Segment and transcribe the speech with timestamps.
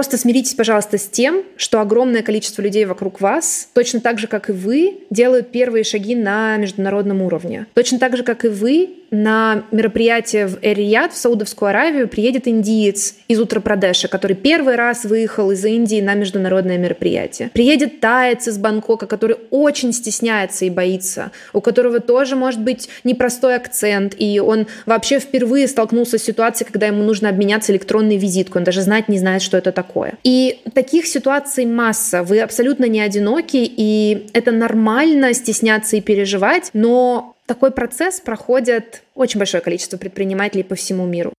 [0.00, 4.48] Просто смиритесь, пожалуйста, с тем, что огромное количество людей вокруг вас, точно так же, как
[4.48, 7.66] и вы, делают первые шаги на международном уровне.
[7.74, 13.14] Точно так же, как и вы, на мероприятие в Эр-Рияд, в Саудовскую Аравию, приедет индиец
[13.28, 17.50] из Утра-Прадеша, который первый раз выехал из Индии на международное мероприятие.
[17.52, 23.56] Приедет таец из Бангкока, который очень стесняется и боится, у которого тоже может быть непростой
[23.56, 28.64] акцент, и он вообще впервые столкнулся с ситуацией, когда ему нужно обменяться электронной визиткой, он
[28.64, 30.14] даже знать не знает, что это такое.
[30.22, 32.22] И таких ситуаций масса.
[32.22, 39.40] Вы абсолютно не одиноки, и это нормально стесняться и переживать, но такой процесс проходит очень
[39.40, 41.32] большое количество предпринимателей по всему миру.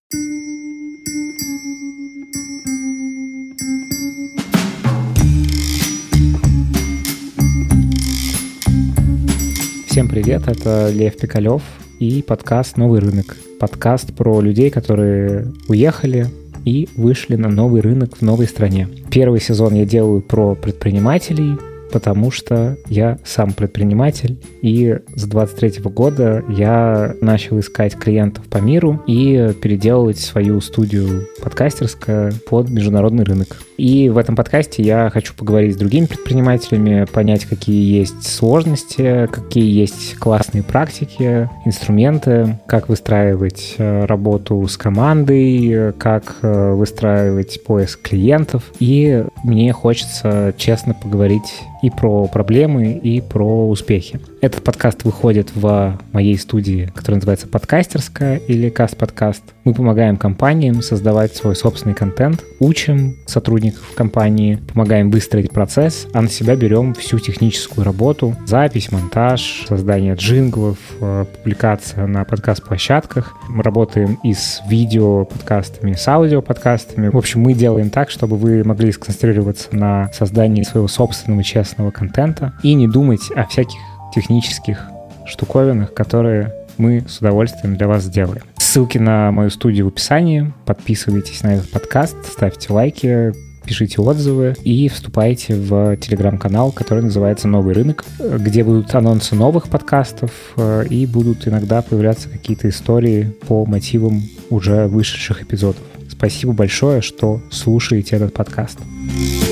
[9.88, 11.62] Всем привет, это Лев Пикалев
[12.02, 13.38] и подкаст «Новый рынок».
[13.58, 16.26] Подкаст про людей, которые уехали
[16.66, 18.90] и вышли на новый рынок в новой стране.
[19.10, 21.56] Первый сезон я делаю про предпринимателей,
[21.92, 29.02] потому что я сам предприниматель, и с 23 года я начал искать клиентов по миру
[29.08, 33.58] и переделывать свою студию подкастерская под международный рынок.
[33.82, 39.76] И в этом подкасте я хочу поговорить с другими предпринимателями, понять, какие есть сложности, какие
[39.76, 48.72] есть классные практики, инструменты, как выстраивать э, работу с командой, как э, выстраивать поиск клиентов.
[48.80, 54.20] И мне хочется честно поговорить и про проблемы, и про успехи.
[54.42, 59.44] Этот подкаст выходит в моей студии, которая называется «Подкастерская» или «Каст-подкаст».
[59.66, 66.28] Мы помогаем компаниям создавать свой собственный контент, учим сотрудников компании, помогаем выстроить процесс, а на
[66.28, 73.36] себя берем всю техническую работу, запись, монтаж, создание джинглов, э, публикация на подкаст-площадках.
[73.48, 77.10] Мы работаем и с видео-подкастами, с аудио-подкастами.
[77.10, 82.54] В общем, мы делаем так, чтобы вы могли сконцентрироваться на создании своего собственного честного контента
[82.64, 83.78] и не думать о всяких
[84.14, 84.88] технических
[85.26, 88.44] штуковинах, которые мы с удовольствием для вас сделаем.
[88.58, 90.54] Ссылки на мою студию в описании.
[90.66, 93.34] Подписывайтесь на этот подкаст, ставьте лайки,
[93.66, 100.32] пишите отзывы и вступайте в телеграм-канал, который называется «Новый рынок», где будут анонсы новых подкастов
[100.58, 105.84] э, и будут иногда появляться какие-то истории по мотивам уже вышедших эпизодов.
[106.10, 108.80] Спасибо большое, что слушаете этот подкаст.
[108.80, 109.51] У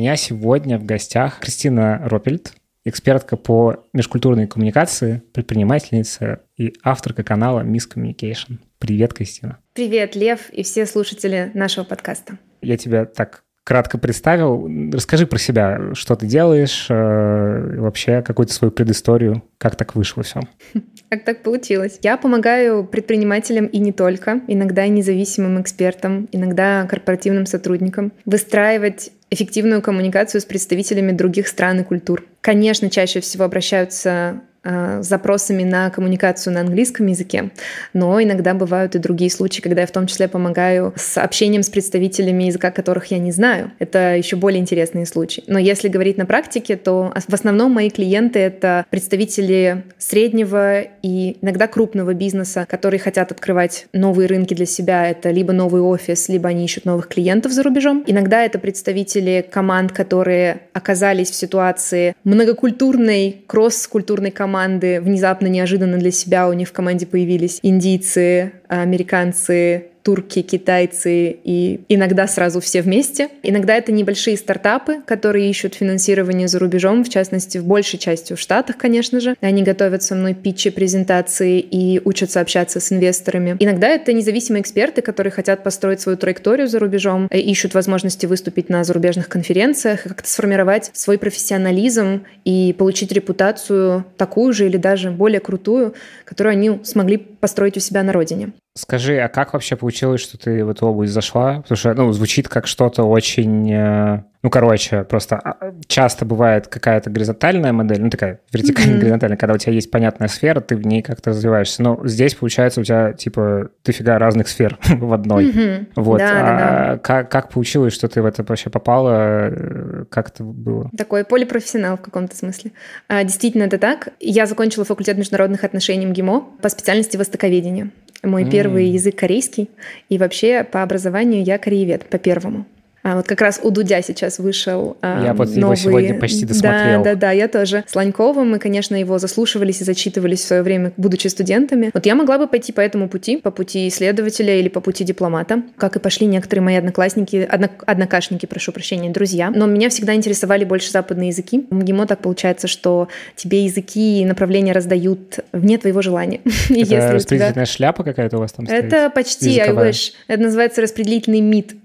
[0.00, 2.54] меня сегодня в гостях Кристина Ропельд,
[2.86, 8.56] экспертка по межкультурной коммуникации, предпринимательница и авторка канала Miss Communication.
[8.78, 9.58] Привет, Кристина.
[9.74, 12.38] Привет, Лев и все слушатели нашего подкаста.
[12.62, 14.68] Я тебя так кратко представил.
[14.92, 20.40] Расскажи про себя, что ты делаешь, э, вообще какую-то свою предысторию, как так вышло все.
[21.10, 21.98] Как так получилось?
[22.02, 30.40] Я помогаю предпринимателям и не только, иногда независимым экспертам, иногда корпоративным сотрудникам выстраивать эффективную коммуникацию
[30.40, 32.24] с представителями других стран и культур.
[32.40, 37.50] Конечно, чаще всего обращаются Э, запросами на коммуникацию на английском языке,
[37.94, 41.70] но иногда бывают и другие случаи, когда я в том числе помогаю с общением с
[41.70, 43.72] представителями языка, которых я не знаю.
[43.78, 45.42] Это еще более интересные случаи.
[45.46, 51.66] Но если говорить на практике, то в основном мои клиенты— это представители среднего и иногда
[51.66, 55.08] крупного бизнеса, которые хотят открывать новые рынки для себя.
[55.08, 58.04] Это либо новый офис, либо они ищут новых клиентов за рубежом.
[58.06, 66.10] Иногда это представители команд, которые оказались в ситуации многокультурной, кросс-культурной команды, команды внезапно, неожиданно для
[66.10, 73.28] себя у них в команде появились индийцы, американцы, турки, китайцы и иногда сразу все вместе.
[73.42, 78.40] Иногда это небольшие стартапы, которые ищут финансирование за рубежом, в частности, в большей части в
[78.40, 79.36] Штатах, конечно же.
[79.40, 83.56] Они готовят со мной питчи, презентации и учатся общаться с инвесторами.
[83.58, 88.68] Иногда это независимые эксперты, которые хотят построить свою траекторию за рубежом, э, ищут возможности выступить
[88.68, 95.40] на зарубежных конференциях, как-то сформировать свой профессионализм и получить репутацию такую же или даже более
[95.40, 95.94] крутую,
[96.24, 98.52] которую они смогли построить у себя на родине.
[98.76, 101.62] Скажи, а как вообще получилось, что ты в эту область зашла?
[101.62, 104.22] Потому что, ну, звучит как что-то очень...
[104.42, 109.40] Э, ну, короче, просто а, часто бывает какая-то горизонтальная модель, ну, такая вертикально-горизонтальная, mm-hmm.
[109.40, 111.82] когда у тебя есть понятная сфера, ты в ней как-то развиваешься.
[111.82, 115.50] Но здесь, получается, у тебя, типа, дофига разных сфер в одной.
[115.50, 115.86] Mm-hmm.
[115.96, 116.18] Вот.
[116.18, 116.98] Да, а да, да.
[116.98, 120.06] Как, как получилось, что ты в это вообще попала?
[120.10, 120.90] Как это было?
[120.96, 122.72] Такой полипрофессионал в каком-то смысле.
[123.08, 124.08] А, действительно, это так.
[124.20, 127.90] Я закончила факультет международных отношений МГИМО по специальности востоковедения.
[128.22, 128.50] Мой mm.
[128.50, 129.70] первый язык корейский.
[130.08, 132.66] И вообще по образованию я кореевед, по первому.
[133.02, 135.56] А вот как раз у Дудя сейчас вышел а, Я вот новый...
[135.56, 137.02] его сегодня почти досмотрел.
[137.02, 137.84] Да, да, да, я тоже.
[137.86, 141.90] С Ланьковым мы, конечно, его заслушивались и зачитывались в свое время, будучи студентами.
[141.94, 145.62] Вот я могла бы пойти по этому пути, по пути исследователя или по пути дипломата,
[145.78, 149.50] как и пошли некоторые мои одноклассники, однок, однокашники, прошу прощения, друзья.
[149.50, 151.66] Но меня всегда интересовали больше западные языки.
[151.70, 156.40] В МГИМО так получается, что тебе языки и направления раздают вне твоего желания.
[156.68, 157.66] Это распределительная тебя...
[157.66, 158.84] шляпа какая-то у вас там стоит?
[158.84, 160.12] Это почти, I wish.
[160.28, 161.76] Это называется распределительный МИД.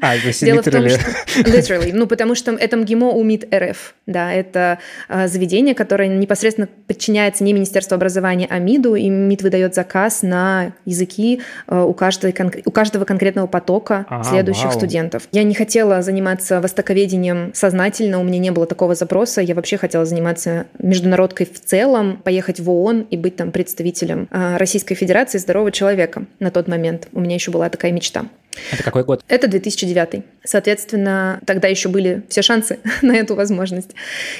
[0.00, 0.98] А, то есть Дело literally.
[0.98, 1.50] в том, что...
[1.50, 1.90] Literally.
[1.92, 3.94] Ну, потому что это МГИМО у МИД РФ.
[4.06, 4.78] Да, это
[5.08, 10.72] а, заведение, которое непосредственно подчиняется не Министерству образования, а МИДу, и МИД выдает заказ на
[10.84, 12.34] языки а, у, каждой,
[12.64, 14.74] у каждого конкретного потока а, следующих вау.
[14.74, 15.28] студентов.
[15.32, 19.40] Я не хотела заниматься востоковедением сознательно, у меня не было такого запроса.
[19.40, 24.58] Я вообще хотела заниматься международкой в целом, поехать в ООН и быть там представителем а,
[24.58, 27.08] Российской Федерации здорового человека на тот момент.
[27.12, 28.26] У меня еще была такая мечта.
[28.72, 29.24] Это какой год?
[29.28, 30.22] Это 2009.
[30.44, 33.90] Соответственно, тогда еще были все шансы на эту возможность.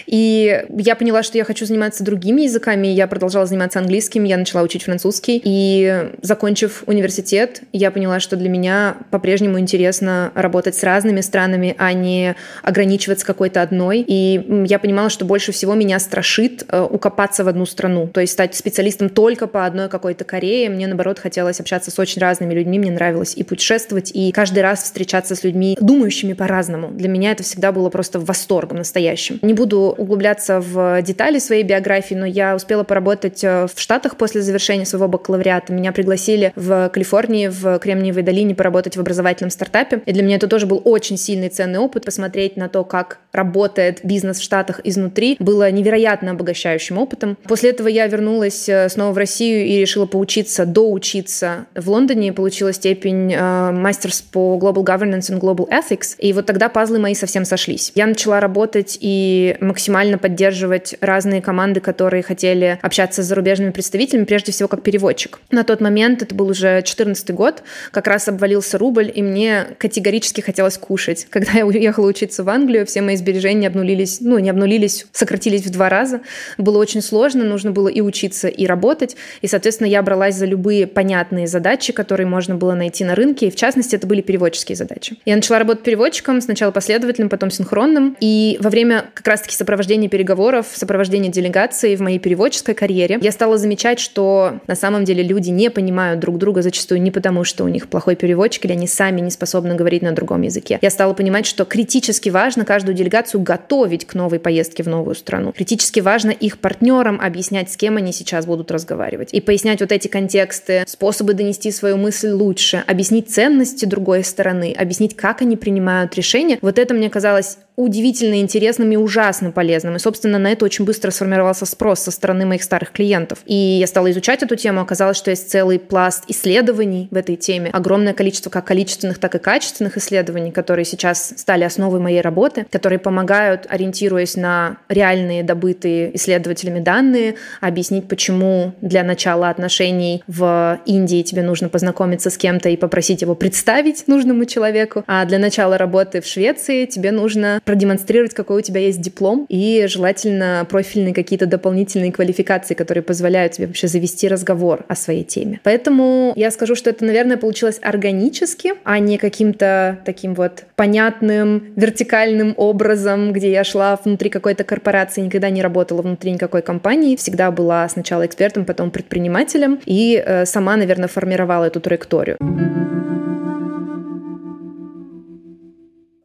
[0.07, 2.87] И я поняла, что я хочу заниматься другими языками.
[2.87, 5.41] Я продолжала заниматься английским, я начала учить французский.
[5.45, 11.93] И закончив университет, я поняла, что для меня по-прежнему интересно работать с разными странами, а
[11.93, 14.05] не ограничиваться какой-то одной.
[14.07, 18.09] И я понимала, что больше всего меня страшит э, укопаться в одну страну.
[18.09, 20.71] То есть стать специалистом только по одной какой-то Корее.
[20.71, 22.79] Мне, наоборот, хотелось общаться с очень разными людьми.
[22.79, 26.89] Мне нравилось и путешествовать, путешествовать и каждый раз встречаться с людьми, думающими по-разному.
[26.89, 29.39] Для меня это всегда было просто восторгом настоящим.
[29.43, 34.43] Не буду углубляться в детали своей биографии, но я успела поработать э, в Штатах после
[34.43, 35.73] завершения своего бакалавриата.
[35.73, 40.03] Меня пригласили в Калифорнии, в Кремниевой долине поработать в образовательном стартапе.
[40.07, 42.05] И для меня это тоже был очень сильный ценный опыт.
[42.05, 47.37] Посмотреть на то, как работает бизнес в Штатах изнутри, было невероятно обогащающим опытом.
[47.45, 52.33] После этого я вернулась э, снова в Россию и решила поучиться, доучиться в Лондоне.
[52.33, 57.15] Получила степень э, мастерс по Global Governance and Global Ethics, и вот тогда пазлы мои
[57.15, 57.91] совсем сошлись.
[57.95, 64.53] Я начала работать и максимально поддерживать разные команды, которые хотели общаться с зарубежными представителями, прежде
[64.53, 65.41] всего как переводчик.
[65.51, 70.43] На тот момент, это был уже 14 год, как раз обвалился рубль, и мне категорически
[70.43, 71.27] хотелось кушать.
[71.31, 75.71] Когда я уехала учиться в Англию, все мои сбережения обнулились, ну, не обнулились, сократились в
[75.71, 76.21] два раза.
[76.59, 80.87] Было очень сложно, нужно было и учиться, и работать, и, соответственно, я бралась за любые
[80.87, 84.77] понятные задачи, которые можно было найти на рынке, и в частности, частности, это были переводческие
[84.77, 85.17] задачи.
[85.25, 88.17] Я начала работать переводчиком, сначала последовательным, потом синхронным.
[88.21, 93.57] И во время как раз-таки сопровождения переговоров, сопровождения делегации в моей переводческой карьере, я стала
[93.57, 97.69] замечать, что на самом деле люди не понимают друг друга зачастую не потому, что у
[97.69, 100.79] них плохой переводчик или они сами не способны говорить на другом языке.
[100.83, 105.53] Я стала понимать, что критически важно каждую делегацию готовить к новой поездке в новую страну.
[105.53, 109.29] Критически важно их партнерам объяснять, с кем они сейчас будут разговаривать.
[109.33, 114.75] И пояснять вот эти контексты, способы донести свою мысль лучше, объяснить ценность ценности другой стороны,
[114.77, 116.59] объяснить, как они принимают решения.
[116.63, 119.95] Вот это мне казалось удивительно интересным и ужасно полезным.
[119.95, 123.39] И, собственно, на это очень быстро сформировался спрос со стороны моих старых клиентов.
[123.47, 124.81] И я стала изучать эту тему.
[124.81, 127.71] Оказалось, что есть целый пласт исследований в этой теме.
[127.73, 132.99] Огромное количество как количественных, так и качественных исследований, которые сейчас стали основой моей работы, которые
[132.99, 141.43] помогают, ориентируясь на реальные добытые исследователями данные, объяснить, почему для начала отношений в Индии тебе
[141.43, 146.27] нужно познакомиться с кем-то и попросить его представить нужному человеку, а для начала работы в
[146.27, 152.73] Швеции тебе нужно продемонстрировать, какой у тебя есть диплом, и желательно профильные какие-то дополнительные квалификации,
[152.73, 155.61] которые позволяют тебе вообще завести разговор о своей теме.
[155.65, 162.55] Поэтому я скажу, что это, наверное, получилось органически, а не каким-то таким вот понятным вертикальным
[162.57, 167.87] образом, где я шла внутри какой-то корпорации, никогда не работала внутри никакой компании, всегда была
[167.91, 172.39] сначала экспертом, потом предпринимателем, и э, сама, наверное, формировала эту траекторию.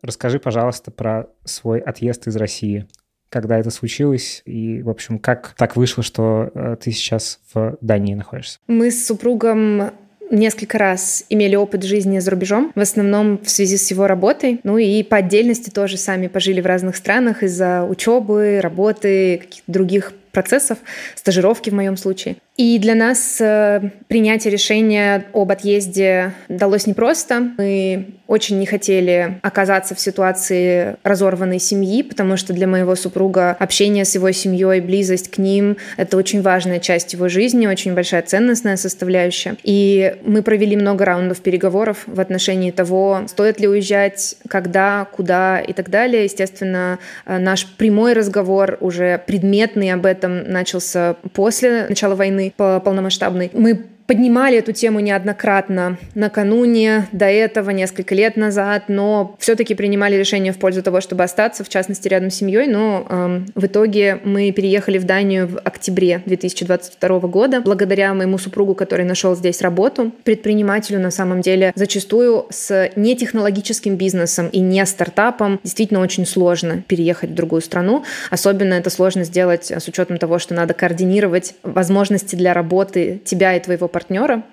[0.03, 2.87] Расскажи, пожалуйста, про свой отъезд из России.
[3.29, 8.13] Когда это случилось и, в общем, как так вышло, что э, ты сейчас в Дании
[8.13, 8.59] находишься?
[8.67, 9.91] Мы с супругом
[10.29, 14.59] несколько раз имели опыт жизни за рубежом, в основном в связи с его работой.
[14.63, 20.13] Ну и по отдельности тоже сами пожили в разных странах из-за учебы, работы, каких-то других
[20.33, 20.79] процессов,
[21.15, 22.35] стажировки в моем случае.
[22.57, 27.51] И для нас э, принятие решения об отъезде далось непросто.
[27.57, 34.05] Мы очень не хотели оказаться в ситуации разорванной семьи, потому что для моего супруга общение
[34.05, 38.77] с его семьей, близость к ним— это очень важная часть его жизни, очень большая ценностная
[38.77, 39.55] составляющая.
[39.63, 45.73] И мы провели много раундов переговоров в отношении того, стоит ли уезжать, когда, куда и
[45.73, 46.23] так далее.
[46.23, 53.85] Естественно, э, наш прямой разговор уже предметный об этом начался после начала войны полномасштабной, мы
[54.07, 60.57] поднимали эту тему неоднократно накануне, до этого, несколько лет назад, но все-таки принимали решение в
[60.57, 62.67] пользу того, чтобы остаться, в частности, рядом с семьей.
[62.67, 68.75] Но э, в итоге мы переехали в Данию в октябре 2022 года, благодаря моему супругу,
[68.75, 70.11] который нашел здесь работу.
[70.23, 77.31] Предпринимателю на самом деле зачастую с нетехнологическим бизнесом и не стартапом действительно очень сложно переехать
[77.31, 78.03] в другую страну.
[78.29, 83.59] Особенно это сложно сделать с учетом того, что надо координировать возможности для работы тебя и
[83.59, 84.02] твоего партнера.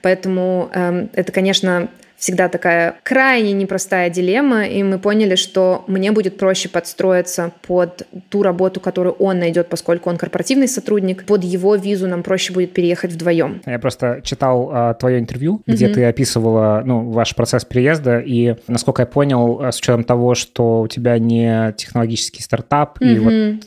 [0.02, 1.88] Поэтому э, это, конечно,
[2.20, 8.42] всегда такая крайне непростая дилемма, и мы поняли, что мне будет проще подстроиться под ту
[8.42, 11.24] работу, которую он найдет, поскольку он корпоративный сотрудник.
[11.24, 13.62] Под его визу нам проще будет переехать вдвоем.
[13.64, 15.94] Я просто читал а, твое интервью, где mm-hmm.
[15.94, 20.82] ты описывала ну, ваш процесс переезда, и, насколько я понял, а, с учетом того, что
[20.82, 23.14] у тебя не технологический стартап, mm-hmm.
[23.14, 23.18] и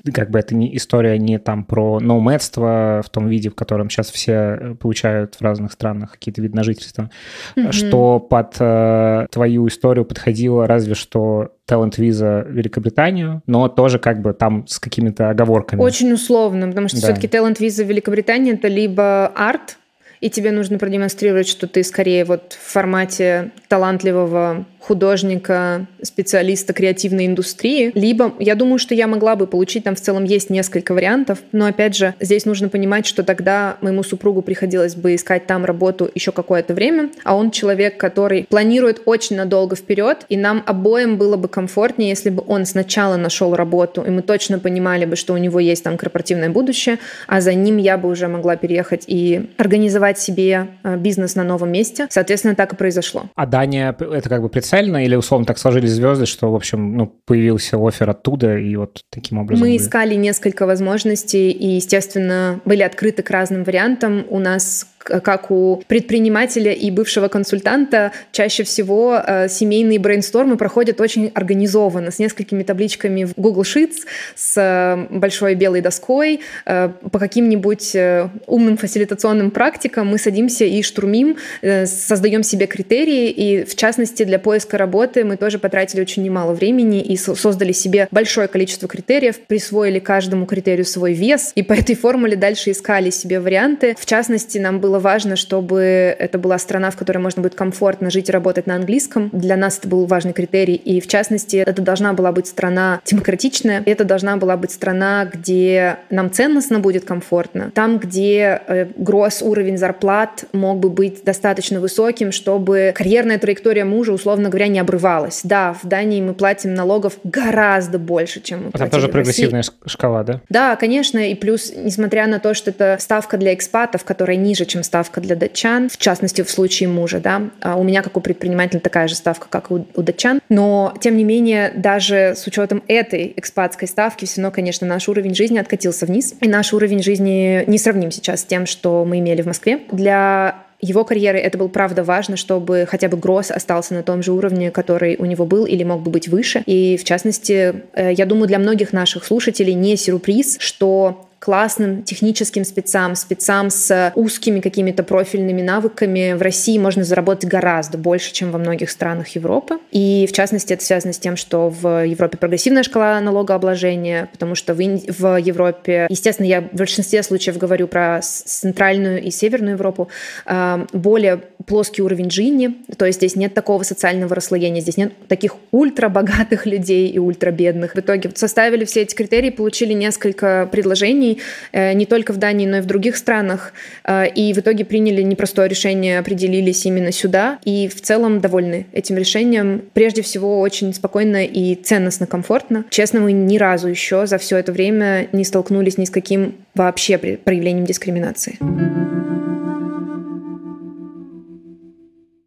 [0.04, 3.90] вот как бы это не история не там про ноумедство в том виде, в котором
[3.90, 7.10] сейчас все э, получают в разных странах какие-то виды на жительство,
[7.56, 7.72] mm-hmm.
[7.72, 14.22] что по под э, твою историю подходила разве что Talent Visa Великобританию, но тоже как
[14.22, 15.82] бы там с какими-то оговорками.
[15.82, 17.08] Очень условно, потому что да.
[17.08, 19.78] все-таки Talent Visa Великобритании это либо арт,
[20.22, 27.92] и тебе нужно продемонстрировать, что ты скорее вот в формате талантливого художника, специалиста креативной индустрии,
[27.96, 31.66] либо я думаю, что я могла бы получить, там в целом есть несколько вариантов, но
[31.66, 36.32] опять же, здесь нужно понимать, что тогда моему супругу приходилось бы искать там работу еще
[36.34, 41.48] какое-то время, а он человек, который планирует очень надолго вперед, и нам обоим было бы
[41.48, 45.60] комфортнее, если бы он сначала нашел работу, и мы точно понимали бы, что у него
[45.62, 50.68] есть там корпоративное будущее, а за ним я бы уже могла переехать и организовать себе
[50.84, 52.08] э, бизнес на новом месте.
[52.10, 53.24] Соответственно, так и произошло.
[53.36, 57.08] А Дания— это как бы специально или условно так сложились звезды, что, в общем, ну,
[57.26, 59.66] появился офер оттуда, и вот таким образом...
[59.66, 64.26] Мы искали несколько возможностей, и, естественно, были открыты к разным вариантам.
[64.30, 71.32] У нас как у предпринимателя и бывшего консультанта, чаще всего э, семейные брейнстормы проходят очень
[71.34, 74.06] организованно, с несколькими табличками в Google Sheets,
[74.36, 80.82] с э, большой белой доской, э, по каким-нибудь э, умным фасилитационным практикам мы садимся и
[80.82, 86.24] штурмим, э, создаем себе критерии, и в частности для поиска работы мы тоже потратили очень
[86.24, 91.64] немало времени и со создали себе большое количество критериев, присвоили каждому критерию свой вес, и
[91.64, 93.96] по этой формуле дальше искали себе варианты.
[94.00, 95.82] В частности, нам было было важно, чтобы
[96.20, 99.30] это была страна, в которой можно будет комфортно жить и работать на английском.
[99.34, 100.76] Для нас это был важный критерий.
[100.76, 103.82] И в частности, это должна была быть страна демократичная.
[103.88, 107.72] Это должна была быть страна, где нам ценностно будет комфортно.
[107.74, 114.12] Там, где э, гроз уровень зарплат мог бы быть достаточно высоким, чтобы карьерная траектория мужа,
[114.14, 115.42] условно говоря, не обрывалась.
[115.44, 120.24] Да, в Дании мы платим налогов гораздо больше, чем мы а Там тоже прогрессивная шкала,
[120.24, 120.42] да?
[120.50, 121.18] Да, конечно.
[121.18, 125.36] И плюс, несмотря на то, что это ставка для экспатов, которая ниже, чем ставка для
[125.36, 127.50] датчан, в частности, в случае мужа, да.
[127.62, 130.40] А у меня, как у предпринимателя, такая же ставка, как и у, у датчан.
[130.50, 135.36] Но, тем не менее, даже с учетом этой экспатской ставки, все равно, конечно, наш уровень
[135.36, 136.36] жизни откатился вниз.
[136.42, 139.80] И наш уровень жизни не сравним сейчас с тем, что мы имели в Москве.
[139.92, 144.34] Для его карьеры это было правда важно, чтобы хотя бы Гросс остался на том же
[144.34, 146.62] уровне, который у него был или мог бы быть выше.
[146.66, 152.64] И в частности, э, я думаю, для многих наших слушателей не сюрприз, что классным техническим
[152.64, 158.60] спецам, спецам с узкими какими-то профильными навыками в России можно заработать гораздо больше, чем во
[158.60, 159.80] многих странах Европы.
[159.92, 164.74] И в частности это связано с тем, что в Европе прогрессивная шкала налогообложения, потому что
[164.74, 170.08] в, в Европе, естественно, я в большинстве случаев говорю про центральную и северную Европу,
[170.46, 175.56] а, более плоский уровень жизни, то есть здесь нет такого социального расслоения, здесь нет таких
[175.72, 177.96] ультрабогатых людей и ультрабедных.
[177.96, 181.33] В итоге составили все эти критерии, получили несколько предложений,
[181.72, 183.74] Э, не только в Дании, но и в других странах.
[184.04, 187.60] Э, и в итоге приняли непростое решение, определились именно сюда.
[187.64, 189.84] И в целом довольны этим решением.
[189.94, 192.86] Прежде всего, очень спокойно и ценностно, комфортно.
[192.90, 197.18] Честно, мы ни разу еще за все это время не столкнулись ни с каким вообще
[197.18, 198.58] проявлением дискриминации.